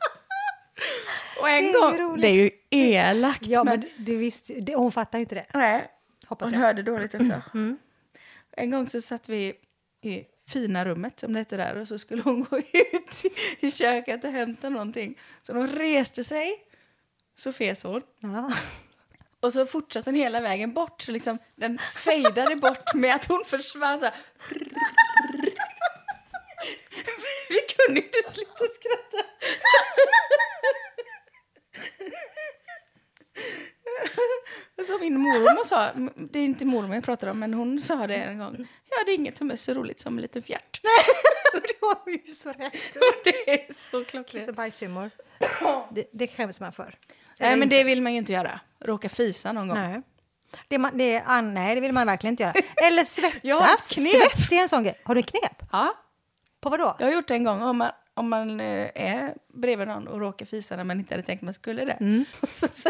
Och 1.42 1.50
en 1.50 1.66
Det 1.66 1.72
gång... 1.80 1.98
roligt. 1.98 2.22
Det 2.22 2.28
är 2.28 2.34
ju 2.34 2.52
elakt. 2.70 3.46
Ja, 3.48 3.64
men, 3.64 3.80
men 3.80 4.06
det 4.06 4.16
visste, 4.16 4.54
det, 4.54 4.76
hon 4.76 4.92
fattar 4.92 5.18
ju 5.18 5.22
inte 5.24 5.36
det. 5.36 5.46
nej, 5.54 5.92
Hoppas 6.26 6.46
hon 6.52 6.60
jag. 6.60 6.68
hörde 6.68 6.84
dåligt 6.84 7.16
också. 7.16 7.42
En 8.52 8.72
gång 8.72 8.88
så 8.88 9.02
satt 9.02 9.30
vi 9.30 9.54
i 10.04 10.24
fina 10.50 10.86
rummet 10.86 11.20
som 11.20 11.34
det 11.34 11.40
hette 11.40 11.58
där 11.58 11.76
och 11.78 11.88
så 11.88 12.00
skulle 12.00 12.22
hon 12.22 12.44
gå 12.44 12.58
ut 12.58 13.26
i, 13.60 13.66
i 13.68 13.72
köket 13.72 14.24
och 14.24 14.32
hämta 14.32 14.70
någonting. 14.70 15.20
Så 15.42 15.54
hon 15.54 15.68
reste 15.68 16.24
sig, 16.24 16.52
så 17.38 17.54
fes 17.54 17.84
hon. 17.84 18.02
Ja. 18.20 18.52
Och 19.42 19.54
så 19.54 19.66
fortsatte 19.66 20.12
den 20.12 20.16
hela 20.16 20.42
vägen 20.42 20.74
bort, 20.74 21.02
så 21.02 21.12
liksom 21.12 21.38
den 21.56 21.78
fejdade 21.78 22.56
bort 22.56 22.94
med 22.94 23.16
att 23.16 23.26
hon 23.26 23.44
försvann 23.46 24.00
så 24.00 24.06
här. 24.06 24.14
Vi 27.50 27.60
kunde 27.60 28.02
inte 28.02 28.32
sluta 28.32 28.66
skratta. 28.74 29.24
Så 34.88 34.98
min 34.98 35.20
mormor 35.20 35.64
sa, 35.64 35.92
det 36.16 36.40
är 36.40 36.44
inte 36.44 36.66
mormor 36.66 36.96
jag 36.96 37.04
pratar 37.04 37.28
om, 37.28 37.40
men 37.40 37.54
hon 37.54 37.80
sa 37.80 38.08
det 38.08 38.16
en 38.16 38.38
gång. 38.38 38.68
Ja, 38.90 39.04
det 39.06 39.12
är 39.12 39.16
inget 39.16 39.38
som 39.38 39.52
är 39.52 39.56
så 39.56 39.74
roligt 39.74 40.00
som 40.00 40.18
en 40.18 40.22
liten 40.22 40.42
fjärt. 40.42 40.82
det 41.54 41.74
har 41.82 41.98
hon 42.04 42.14
ju 42.14 42.32
så 42.32 42.50
rätt. 42.52 42.74
Det 43.24 43.52
är 43.52 43.74
så 43.74 44.06
klockrent. 44.06 44.28
Kiss 44.28 44.48
och 44.48 44.56
bajshumor. 44.56 45.12
Det, 45.92 46.10
det 46.12 46.28
skäms 46.28 46.60
man 46.60 46.74
för. 46.74 46.98
Nej, 47.40 47.56
men 47.56 47.70
det 47.70 47.84
vill 47.84 48.02
man 48.02 48.12
ju 48.12 48.18
inte 48.18 48.34
göra. 48.34 48.60
Råka 48.80 49.10
fisa 49.10 49.52
någon 49.52 49.68
gång. 49.68 49.78
Nej. 49.78 50.02
Det, 50.68 50.78
man, 50.78 50.98
det, 50.98 51.24
ah, 51.26 51.42
nej, 51.42 51.76
det 51.76 51.82
vill 51.82 51.94
man 51.94 52.08
verkligen 52.08 52.34
inte 52.34 52.44
göra. 52.44 52.54
Eller 52.84 53.04
svettas. 53.04 53.40
Jag 53.44 53.60
har 53.60 53.94
knep. 53.94 54.12
Svett 54.12 54.52
är 54.52 54.56
en 54.62 54.70
sån 54.70 54.84
grej. 54.84 55.00
Har 55.04 55.16
du 55.16 55.22
knep? 55.24 55.64
Ja, 55.72 55.94
På 56.62 56.70
vad 56.70 56.80
då? 56.80 56.96
Jag 57.00 57.06
har 57.08 57.14
gjort 57.14 57.28
det 57.28 57.34
en 57.34 57.44
gång. 57.44 57.62
Om 57.62 57.78
man, 57.78 57.92
om 58.14 58.30
man 58.30 58.60
eh, 58.60 58.90
är 58.96 59.34
bredvid 59.54 59.88
någon 59.88 60.08
och 60.08 60.20
råkar 60.20 60.46
fisa 60.46 60.76
när 60.76 60.84
man 60.84 61.00
inte 61.00 61.14
hade 61.14 61.24
tänkt 61.24 61.42
man 61.42 61.54
skulle 61.54 61.86
det. 61.86 61.92
Mm. 61.92 62.26
Och 62.40 62.50
så, 62.50 62.68
så 62.72 62.90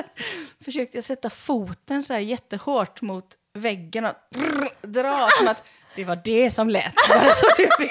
försökte 0.65 0.97
jag 0.97 1.03
sätta 1.03 1.29
foten 1.29 2.03
så 2.03 2.13
här 2.13 2.19
jättehårt 2.19 3.01
mot 3.01 3.37
väggen 3.53 4.05
och 4.05 4.13
dra 4.81 5.27
som 5.37 5.47
att 5.47 5.63
det 5.95 6.05
var 6.05 6.19
det 6.23 6.51
som 6.51 6.69
lät. 6.69 6.93
Bara 7.09 7.29
så 7.29 7.45
du 7.57 7.63
vet. 7.63 7.89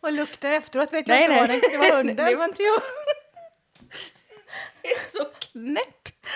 Och 0.00 0.12
luktar 0.12 0.48
efteråt 0.50 0.92
vet 0.92 1.06
Nej, 1.06 1.22
jag 1.22 1.48
nej. 1.48 1.54
inte 1.54 1.68
vad 1.68 1.78
det, 1.78 1.86
det 1.86 1.90
var 1.90 1.96
hunden. 1.96 2.16
Det 2.16 2.36
var 2.36 2.44
inte 2.44 2.62
jag. 2.62 2.80
Det 4.82 4.88
är 4.88 5.10
så 5.18 5.24
knäppt. 5.38 6.26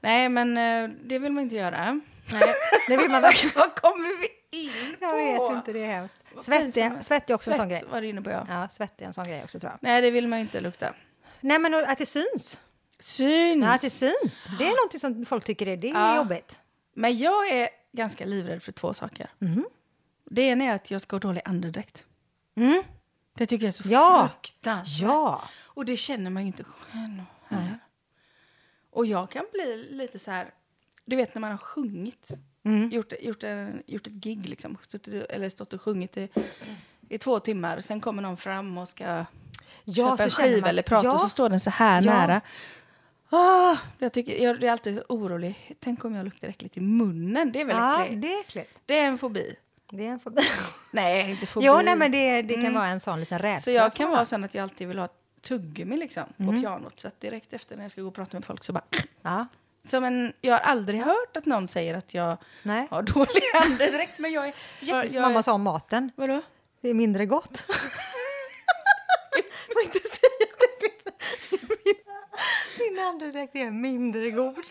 Nej, 0.00 0.28
men 0.28 0.56
eh, 0.56 0.90
det 1.04 1.18
vill 1.18 1.32
man 1.32 1.42
inte 1.42 1.56
göra. 1.56 2.00
Nej, 2.32 2.42
det 2.88 2.96
vill 2.96 3.10
man 3.10 3.22
verkligen. 3.22 3.52
Vad 3.56 3.74
kommer 3.74 4.20
vi 4.20 4.28
in 4.58 4.96
på? 4.98 5.04
Jag 5.04 5.16
vet 5.16 5.56
inte, 5.58 5.72
det 5.72 5.78
är 5.84 5.86
hemskt. 5.86 6.18
Svett 6.40 6.76
är, 6.76 7.00
svett 7.02 7.30
är 7.30 7.34
också 7.34 7.50
en 7.50 7.56
sån 7.56 7.68
grej. 7.68 7.80
Svett 7.80 7.92
var 7.92 8.00
du 8.00 8.08
inne 8.08 8.22
på, 8.22 8.30
ja. 8.30 8.46
Ja, 8.48 8.68
svett 8.68 9.00
är 9.00 9.04
en 9.06 9.12
sån 9.12 9.24
grej 9.28 9.42
också 9.44 9.60
tror 9.60 9.72
jag. 9.72 9.78
Nej, 9.82 10.02
det 10.02 10.10
vill 10.10 10.28
man 10.28 10.38
inte 10.38 10.60
lukta. 10.60 10.94
Nej, 11.40 11.58
men 11.58 11.74
att 11.74 11.98
det 11.98 12.06
syns. 12.06 12.60
Syns. 12.98 13.64
Ja, 13.64 13.72
att 13.74 13.80
det 13.80 13.90
syns. 13.90 14.48
Det 14.58 14.64
är 14.64 14.76
någonting 14.76 15.00
som 15.00 15.24
folk 15.26 15.44
tycker 15.44 15.68
är, 15.68 15.76
det 15.76 15.88
är 15.90 15.92
Ja. 15.94 16.16
jobbigt. 16.16 16.58
Men 16.94 17.18
jag 17.18 17.48
är 17.48 17.68
ganska 17.92 18.24
livrädd 18.24 18.62
för 18.62 18.72
två 18.72 18.94
saker. 18.94 19.30
Det 20.24 20.42
ena 20.42 20.64
är 20.64 20.74
att 20.74 20.90
jag 20.90 21.00
ska 21.02 21.16
ha 21.16 21.20
dålig 21.20 21.42
andedräkt. 21.44 22.04
Mm. 22.56 22.82
Det 23.34 23.46
tycker 23.46 23.64
jag 23.66 23.68
är 23.78 23.82
så 23.82 23.88
Ja. 23.88 24.28
fruktansvärt. 24.32 25.02
Ja. 25.08 25.48
Och 25.64 25.84
det 25.84 25.96
känner 25.96 26.30
man 26.30 26.42
ju 26.42 26.46
inte 26.46 26.64
själv. 26.64 27.22
Heller. 27.48 27.78
Och 28.90 29.06
jag 29.06 29.30
kan 29.30 29.44
bli 29.52 29.88
lite 29.90 30.18
så 30.18 30.30
här... 30.30 30.50
Du 31.04 31.16
vet 31.16 31.34
när 31.34 31.40
man 31.40 31.50
har 31.50 31.58
sjungit. 31.58 32.30
Mm. 32.64 32.90
Gjort, 32.90 33.12
gjort, 33.20 33.42
en, 33.42 33.82
gjort 33.86 34.06
ett 34.06 34.12
gig 34.12 34.48
liksom. 34.48 34.78
Suttit, 34.88 35.14
eller 35.30 35.48
stått 35.48 35.72
och 35.72 35.82
sjungit 35.82 36.16
i, 36.16 36.28
i 37.08 37.18
två 37.18 37.40
timmar. 37.40 37.80
Sen 37.80 38.00
kommer 38.00 38.22
någon 38.22 38.36
fram 38.36 38.78
och 38.78 38.88
ska 38.88 39.24
Ja, 39.84 40.10
köpa 40.10 40.24
en 40.24 40.30
skiva 40.30 40.60
man- 40.60 40.70
eller 40.70 40.82
prata 40.82 41.06
ja. 41.06 41.12
och 41.14 41.20
så 41.20 41.28
står 41.28 41.48
den 41.48 41.60
så 41.60 41.70
här 41.70 42.02
Ja. 42.02 42.12
nära. 42.12 42.40
Ah, 43.30 43.76
jag, 43.98 44.12
tycker, 44.12 44.44
jag 44.44 44.62
är 44.62 44.70
alltid 44.72 45.02
orolig. 45.08 45.76
Tänk 45.80 46.04
om 46.04 46.14
jag 46.14 46.24
luktar 46.24 46.48
äckligt 46.48 46.76
i 46.76 46.80
munnen. 46.80 47.52
Det 47.52 47.60
är 47.60 47.64
väl 47.64 47.76
Ja, 47.76 48.04
äckligt? 48.04 48.22
det 48.22 48.34
är 48.34 48.40
äckligt. 48.40 48.70
Det 48.86 48.98
är 48.98 49.06
en 49.06 49.18
fobi. 49.18 49.56
Det 49.90 50.06
är 50.06 50.10
en 50.10 50.20
fobi. 50.20 50.42
Nej, 50.90 51.30
inte 51.30 51.46
fobi. 51.46 51.66
Jo, 51.66 51.80
nej, 51.84 51.96
men 51.96 52.12
det, 52.12 52.42
det 52.42 52.54
kan 52.62 52.74
vara 52.74 52.86
en 52.86 53.00
sån 53.00 53.20
liten 53.20 53.38
rädsla. 53.38 53.72
Så 53.72 53.76
jag 53.78 53.92
kan 53.94 54.10
vara 54.10 54.24
sån 54.24 54.44
att 54.44 54.54
jag 54.54 54.62
alltid 54.62 54.88
vill 54.88 54.98
ha 54.98 55.08
tuggummi 55.48 55.96
liksom, 55.96 56.24
på 56.36 56.52
pianot. 56.52 57.00
Så 57.00 57.08
att 57.08 57.20
direkt 57.20 57.52
efter 57.52 57.76
när 57.76 57.84
jag 57.84 57.92
ska 57.92 58.02
gå 58.02 58.08
och 58.08 58.14
prata 58.14 58.36
med 58.36 58.44
folk 58.44 58.64
så 58.64 58.72
bara... 58.72 58.84
Ja. 59.22 59.46
Så 59.84 60.00
men, 60.00 60.32
jag 60.40 60.54
har 60.54 60.60
aldrig 60.60 61.00
hört 61.00 61.36
att 61.36 61.46
någon 61.46 61.68
säger 61.68 61.94
att 61.94 62.14
jag 62.14 62.36
Nej. 62.62 62.88
har 62.90 63.02
dålig 63.02 63.42
andedräkt. 63.64 64.18
Men 64.18 64.32
jag 64.32 64.48
är... 64.48 64.54
Jag, 64.80 65.10
Som 65.10 65.16
jag, 65.16 65.28
mamma 65.28 65.42
sa 65.42 65.52
om 65.52 65.62
maten. 65.62 66.10
Vadå? 66.16 66.42
Det 66.80 66.88
är 66.88 66.94
mindre 66.94 67.26
gott. 67.26 67.64
får 69.76 69.82
inte 69.82 70.08
säga 70.08 70.46
det. 70.80 70.86
Din 72.78 72.98
andedräkt 73.08 73.56
är 73.56 73.70
mindre 73.70 74.30
god. 74.30 74.64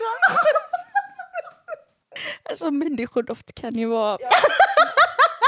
Alltså 2.42 2.70
människodoft 2.70 3.54
kan 3.54 3.74
ju 3.74 3.86
vara... 3.86 4.18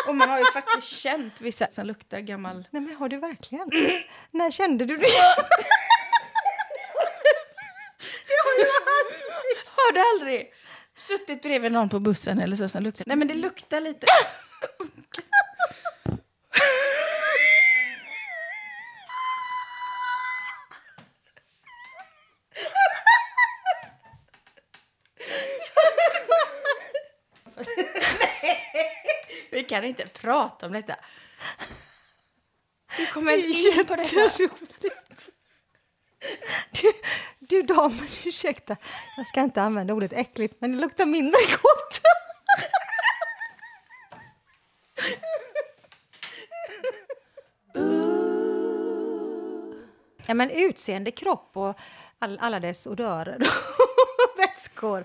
och 0.08 0.16
man 0.16 0.28
har 0.28 0.38
ju 0.38 0.44
faktiskt 0.44 0.88
känt 0.88 1.40
vissa 1.40 1.66
som 1.70 1.86
luktar 1.86 2.20
gammal... 2.20 2.68
Nej, 2.70 2.82
men 2.82 2.96
har 2.96 3.08
du 3.08 3.16
verkligen? 3.16 3.70
När 4.30 4.50
kände 4.50 4.84
du 4.84 4.96
det? 4.96 5.06
Har 9.76 9.92
du 9.92 10.00
aldrig 10.00 10.52
suttit 10.96 11.42
bredvid 11.42 11.72
någon 11.72 11.88
på 11.88 12.00
bussen 12.00 12.38
eller 12.40 12.56
så 12.56 12.68
som 12.68 12.82
luktar? 12.82 13.04
Nej 13.06 13.16
men 13.16 13.28
det 13.28 13.34
luktar 13.34 13.80
lite... 13.80 14.06
Vi 29.50 29.64
kan 29.78 29.88
inte 29.88 30.08
prata 30.08 30.66
om 30.66 30.72
detta. 30.72 30.96
Vi 32.98 33.06
kommer 33.06 33.32
inte 33.32 33.78
in 33.80 33.86
på 33.86 33.96
detta. 33.96 34.30
Du, 36.70 36.92
du 37.38 37.62
damen, 37.62 38.06
ursäkta. 38.24 38.76
Jag 39.16 39.26
ska 39.26 39.40
inte 39.40 39.62
använda 39.62 39.94
ordet 39.94 40.12
äckligt, 40.12 40.60
men 40.60 40.72
det 40.72 40.78
luktar 40.78 41.06
mindre 41.06 41.40
gott. 41.50 42.00
Ja, 50.26 50.34
men 50.34 50.50
utseende, 50.50 51.10
kropp 51.10 51.50
och 51.52 51.78
all, 52.18 52.38
alla 52.38 52.60
dess 52.60 52.86
odörer 52.86 53.40
och 53.40 54.38
vätskor. 54.38 55.04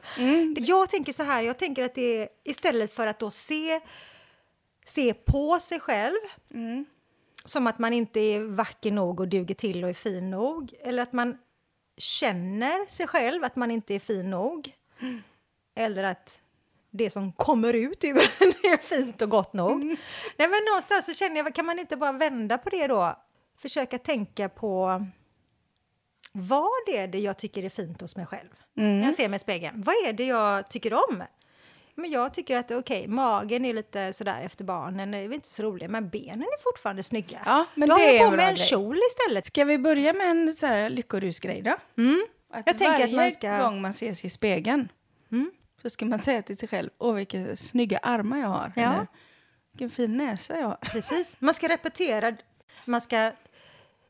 Jag 0.58 0.90
tänker 0.90 1.14
så 1.14 1.24
här, 1.24 1.42
jag 1.44 1.60
tänker 1.60 1.84
att 1.84 1.96
det 1.96 2.22
är 2.22 2.30
istället 2.44 2.94
för 2.94 3.08
att 3.08 3.20
då 3.20 3.32
se, 3.32 3.80
se 4.86 5.14
på 5.14 5.60
sig 5.60 5.80
själv 5.80 6.18
som 7.46 7.68
att 7.68 7.80
man 7.80 7.94
inte 7.94 8.20
är 8.20 8.40
vacker 8.44 8.92
nog 8.92 9.20
och 9.20 9.28
duger 9.28 9.56
till 9.56 9.84
och 9.84 9.90
är 9.90 9.94
fin 9.94 10.30
nog. 10.30 10.74
Eller 10.80 11.04
att 11.04 11.14
man 11.14 11.38
känner 11.98 12.90
sig 12.90 13.08
själv 13.08 13.44
att 13.44 13.56
man 13.56 13.72
inte 13.72 13.96
är 13.96 14.00
fin 14.00 14.30
nog. 14.30 14.72
Eller 15.76 16.04
att 16.04 16.42
det 16.92 17.10
som 17.10 17.32
kommer 17.32 17.74
ut 17.74 18.04
ur 18.04 18.10
en 18.18 18.18
är 18.74 18.78
fint 18.78 19.22
och 19.22 19.30
gott 19.30 19.54
nog. 19.54 19.84
Nej, 20.38 20.48
men 20.50 20.66
någonstans 20.70 21.06
så 21.06 21.14
känner 21.14 21.36
jag, 21.38 21.56
kan 21.56 21.66
man 21.66 21.80
inte 21.80 21.98
bara 21.98 22.12
vända 22.12 22.58
på 22.58 22.70
det 22.70 22.88
då? 22.88 23.16
Försöka 23.58 23.98
tänka 23.98 24.50
på 24.50 25.06
vad 26.32 26.90
är 26.90 27.08
det 27.08 27.20
jag 27.20 27.38
tycker 27.38 27.64
är 27.64 27.70
fint 27.70 28.02
hos 28.02 28.16
mig 28.16 28.26
själv? 28.26 28.50
När 28.74 29.06
jag 29.06 29.16
ser 29.16 29.30
mig 29.30 29.38
i 29.38 29.40
spegeln. 29.40 29.82
Vad 29.82 29.96
är 29.96 30.14
det 30.14 30.26
jag 30.26 30.70
tycker 30.70 30.94
om? 30.94 31.24
Men 31.96 32.12
jag 32.12 32.34
tycker 32.34 32.58
att 32.58 32.72
okej, 32.72 33.08
magen 33.08 33.66
är 33.66 33.74
lite 33.74 34.14
sådär 34.14 34.42
efter 34.42 34.64
barnen, 34.64 35.14
är 35.14 35.34
inte 35.34 35.48
så 35.48 35.64
rolig, 35.64 35.90
men 35.90 36.10
benen 36.10 36.42
är 36.42 36.62
fortfarande 36.72 37.04
snygga. 37.04 37.42
Ja, 37.46 37.66
men 37.76 37.90
Då 37.90 37.96
det 37.96 38.04
har 38.04 38.12
jag 38.12 38.30
på 38.32 38.36
mig 38.36 38.46
en 38.46 38.56
grej. 38.56 38.66
kjol 38.68 38.98
istället. 39.10 39.46
Ska 39.46 39.64
vi 39.66 39.78
börja 39.78 40.14
med 40.14 40.30
en 40.32 40.54
så 40.54 40.66
här 40.66 40.90
lyckorusgrej 40.90 41.62
då? 41.62 41.76
Mm. 41.98 42.26
Att 42.54 42.64
Jag 42.68 42.78
tänker 42.78 43.04
att 43.08 43.14
man 43.14 43.32
ska- 43.32 43.48
Mm. 43.48 43.62
gång 43.62 43.82
man 43.82 43.94
ser 43.94 44.14
sig 44.14 44.26
i 44.26 44.30
spegeln 44.30 44.90
så 45.82 45.90
ska 45.90 46.06
man 46.06 46.20
säga 46.22 46.42
till 46.42 46.58
sig 46.58 46.70
själv, 46.70 46.90
åh 46.98 47.14
vilka 47.14 47.56
snygga 47.56 47.98
armar 47.98 48.38
jag 48.38 48.48
har. 48.48 48.74
Ja. 48.76 48.82
Eller, 48.82 49.08
vilken 49.72 49.90
fin 49.90 50.18
näsa 50.18 50.58
jag 50.60 50.68
har. 50.68 50.76
Precis. 50.76 51.36
Man 51.40 51.54
ska 51.54 51.68
repetera, 51.70 52.36
man 52.86 53.02
ska 53.02 53.32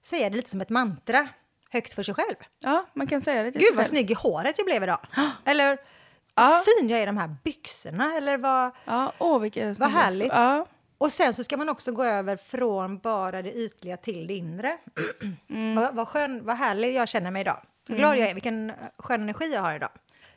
säga 0.06 0.30
det 0.30 0.36
lite 0.36 0.50
som 0.50 0.62
ett 0.62 0.70
mantra 0.70 1.28
högt 1.70 1.94
för 1.94 2.04
sig 2.04 2.14
själv. 2.16 2.36
Ja, 2.60 2.86
man 2.94 3.08
kan 3.08 3.22
säga 3.22 3.44
det 3.44 3.52
till 3.52 3.60
Gud 3.62 3.68
sig 3.68 3.76
vad 3.76 3.86
själv. 3.86 3.90
snygg 3.90 4.12
i 4.12 4.14
håret 4.14 4.54
jag 4.58 4.66
blev 4.66 4.84
idag. 4.84 5.00
Eller 5.46 5.78
Ja. 6.36 6.64
fin 6.66 6.90
jag 6.90 7.00
är 7.00 7.04
i 7.04 7.06
de 7.06 7.18
här 7.18 7.36
byxorna. 7.44 8.18
Eller 8.18 8.38
vad... 8.38 8.72
Ja, 8.86 9.12
åh 9.18 9.40
vilka 9.40 9.74
Vad 9.74 9.92
härligt. 9.92 10.32
Ja, 10.34 10.66
Och 10.98 11.12
sen 11.12 11.34
så 11.34 11.44
ska 11.44 11.58
man 11.58 11.70
också 11.70 11.92
gå 11.92 12.04
över 12.04 12.36
från 12.36 13.00
bara 13.00 13.42
det 13.42 13.54
ytliga 13.54 13.98
till 13.98 14.28
det 14.28 14.34
inre. 14.34 14.78
Mm. 15.50 15.76
Vad, 15.82 15.96
vad 15.96 16.08
skön, 16.08 16.46
vad 16.46 16.56
härlig 16.58 16.94
jag 16.94 17.08
känner 17.08 17.32
mig 17.32 17.42
idag. 17.42 17.62
Vad 17.88 17.98
glad 17.98 18.18
jag 18.18 18.30
är, 18.30 18.34
vilken 18.34 18.72
skön 18.98 19.22
energi 19.22 19.54
jag 19.54 19.62
har 19.62 19.76
idag. 19.76 19.90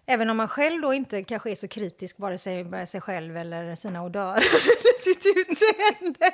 Även 0.09 0.31
om 0.31 0.37
man 0.37 0.49
själv 0.49 0.83
då 0.83 0.95
inte 0.95 1.25
kanske 1.25 1.51
är 1.51 1.55
så 1.55 1.69
kritisk 1.69 2.19
vare 2.19 2.39
sig 2.39 2.65
med 2.65 2.89
sig 2.89 3.01
själv 3.01 3.37
eller 3.37 3.75
sina 3.75 4.03
odörer 4.05 4.37
eller 4.37 4.99
sitt 4.99 5.23
utseende. 5.37 6.31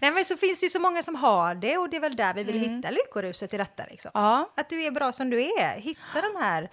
Nej 0.00 0.10
men 0.10 0.24
så 0.24 0.36
finns 0.36 0.60
det 0.60 0.66
ju 0.66 0.70
så 0.70 0.80
många 0.80 1.02
som 1.02 1.14
har 1.14 1.54
det 1.54 1.78
och 1.78 1.90
det 1.90 1.96
är 1.96 2.00
väl 2.00 2.16
där 2.16 2.34
vi 2.34 2.44
vill 2.44 2.58
hitta 2.58 2.90
lyckoruset 2.90 3.54
i 3.54 3.56
detta. 3.56 3.82
Liksom. 3.90 4.10
Mm. 4.14 4.26
ja. 4.26 4.50
Att 4.56 4.68
du 4.68 4.82
är 4.84 4.90
bra 4.90 5.12
som 5.12 5.30
du 5.30 5.42
är. 5.42 5.80
Hitta 5.80 6.20
de 6.22 6.42
här 6.42 6.70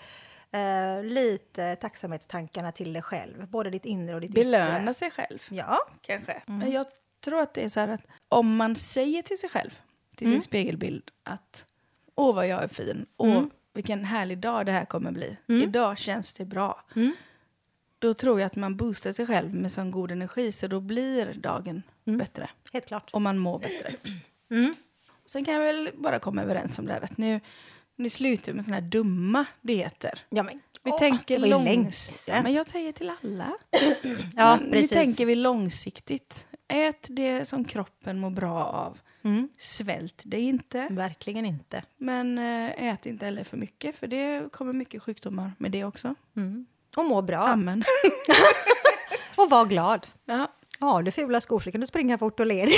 eh, 0.51 1.03
lite 1.03 1.75
tacksamhetstankarna 1.75 2.71
till 2.71 2.93
dig 2.93 3.01
själv. 3.01 3.47
Både 3.47 3.69
ditt 3.69 3.85
inre 3.85 4.15
och 4.15 4.21
ditt 4.21 4.31
belöna 4.31 4.81
yttre. 4.81 4.93
sig 4.93 5.11
själv 5.11 5.39
Ja. 5.49 5.79
kanske. 6.01 6.31
Mm. 6.31 6.59
Men 6.59 6.71
jag 6.71 6.85
tror 7.23 7.39
att 7.41 7.53
det 7.53 7.63
är 7.65 7.69
så 7.69 7.79
här 7.79 7.87
att 7.87 8.05
om 8.29 8.55
man 8.55 8.75
säger 8.75 9.21
till 9.21 9.37
sig 9.37 9.49
själv, 9.49 9.71
till 10.15 10.27
Mm. 10.27 10.39
sin 10.39 10.45
spegelbild 10.47 11.11
att 11.23 11.65
åh 12.15 12.35
vad 12.35 12.47
jag 12.47 12.63
är 12.63 12.67
fin, 12.67 13.05
åh 13.17 13.31
Mm. 13.37 13.49
vilken 13.73 14.05
härlig 14.05 14.37
dag 14.37 14.65
det 14.65 14.71
här 14.71 14.85
kommer 14.85 15.11
bli. 15.11 15.37
Idag 15.47 15.97
känns 15.97 16.33
det 16.33 16.45
bra. 16.45 16.83
Mm. 16.95 17.11
Då 17.99 18.13
tror 18.13 18.39
jag 18.39 18.47
att 18.47 18.55
man 18.55 18.77
boostar 18.77 19.11
sig 19.11 19.27
själv 19.27 19.55
med 19.55 19.71
sån 19.71 19.91
god 19.91 20.11
energi 20.11 20.51
så 20.51 20.67
då 20.67 20.79
blir 20.79 21.33
dagen 21.33 21.83
Mm. 22.05 22.17
bättre 22.17 22.49
Helt 22.73 22.85
klart. 22.85 23.09
och 23.13 23.21
man 23.21 23.37
mår 23.37 23.59
bättre. 23.59 23.89
Mm. 24.51 24.75
Sen 25.25 25.45
kan 25.45 25.53
jag 25.53 25.61
väl 25.61 25.89
bara 25.97 26.19
komma 26.19 26.41
överens 26.43 26.79
om 26.79 26.85
det 26.85 26.93
här 26.93 27.01
att 27.01 27.17
nu, 27.17 27.39
nu 27.95 28.09
slutar 28.09 28.53
med 28.53 28.63
såna 28.65 28.75
här 28.75 28.81
dumma 28.81 29.45
dieter. 29.61 30.19
Ja, 30.29 30.43
men, 30.43 30.59
Vi 30.83 30.91
åh, 30.91 30.99
tänker 30.99 31.39
långsiktigt. 31.39 32.19
sedan. 32.19 32.43
Men 32.43 32.53
jag 32.53 32.67
säger 32.67 32.91
till 32.91 33.11
alla. 33.23 33.51
Ja, 34.35 34.57
Men 34.61 34.71
precis. 34.71 34.91
Nu 34.91 34.97
tänker 34.97 35.25
vi 35.25 35.35
långsiktigt. 35.35 36.47
Ät 36.67 37.07
det 37.09 37.45
som 37.45 37.65
kroppen 37.65 38.19
mår 38.19 38.29
bra 38.29 38.63
av. 38.65 38.99
Mm. 39.23 39.49
Svält 39.59 40.21
det 40.25 40.39
inte. 40.39 40.87
Verkligen 40.91 41.45
inte. 41.45 41.83
Men 41.97 42.37
eh, 42.37 42.87
ät 42.93 43.05
inte 43.05 43.25
heller 43.25 43.43
för 43.43 43.57
mycket, 43.57 43.95
för 43.95 44.07
det 44.07 44.51
kommer 44.51 44.73
mycket 44.73 45.03
sjukdomar 45.03 45.51
med 45.57 45.71
det 45.71 45.83
också. 45.83 46.15
Mm. 46.37 46.65
Och 46.95 47.05
må 47.05 47.21
bra. 47.21 47.37
Amen. 47.39 47.83
Och 49.35 49.49
var 49.49 49.65
glad. 49.65 50.07
Ja. 50.25 50.47
Har 50.79 51.03
du 51.03 51.11
fula 51.11 51.41
skor 51.41 51.59
så 51.59 51.71
kan 51.71 51.81
du 51.81 51.87
springa 51.87 52.17
fort 52.17 52.39
och 52.39 52.45
le. 52.45 52.61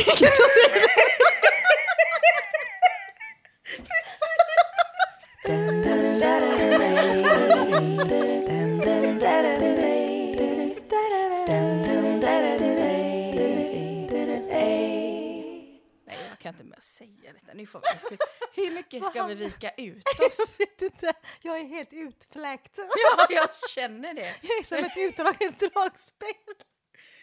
Nej, 16.06 16.18
jag 16.30 16.40
kan 16.40 16.54
inte 16.54 16.64
mer 16.64 16.80
säga 16.80 17.34
detta. 17.34 17.54
Nu 17.54 17.66
får 17.66 17.80
vi 17.80 18.00
sluta. 18.08 18.26
Hur 18.56 18.76
mycket 18.76 19.06
ska 19.06 19.28
vi 19.28 19.36
vika 19.36 19.70
ut 19.70 20.04
oss? 20.30 20.60
vet 20.60 20.82
inte. 20.82 21.14
Jag 21.42 21.60
är 21.60 21.66
helt 21.66 21.94
utfläkt. 21.94 22.78
Ja, 22.78 23.26
jag 23.30 23.50
känner 23.70 24.14
det. 24.14 24.36
Jag 24.42 24.58
är 24.60 24.64
som 24.64 24.78
ett 24.78 24.98
utdraget 24.98 25.60
dragspel. 25.60 26.28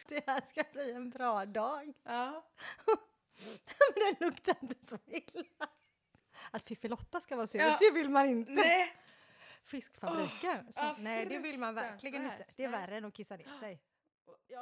Det 0.09 0.25
här 0.27 0.41
ska 0.41 0.63
bli 0.73 0.93
en 0.93 1.11
bra 1.11 1.45
dag. 1.47 1.93
Ja. 2.05 2.45
Men 3.95 4.15
den 4.19 4.29
luktar 4.29 4.55
inte 4.63 4.87
så 4.87 4.99
illa. 5.07 5.69
Att 6.51 6.67
Fiffilotta 6.67 7.21
ska 7.21 7.37
vara 7.37 7.47
sur, 7.47 7.61
Ja. 7.61 7.77
det 7.81 7.91
vill 7.91 8.11
man 8.11 8.27
inte. 8.27 8.53
Nej. 8.53 8.93
Fiskfabriken. 9.65 10.73
så, 10.73 10.81
ja, 10.81 10.97
nej, 10.99 11.27
det 11.27 11.39
vill 11.39 11.59
man 11.59 11.75
verkligen 11.75 12.23
inte. 12.25 12.45
Det 12.57 12.65
är 12.65 12.69
värre 12.69 12.97
än 12.97 13.05
att 13.05 13.15
kissa 13.15 13.37
ner 13.37 13.53
sig. 13.61 13.81
Ja. 14.47 14.61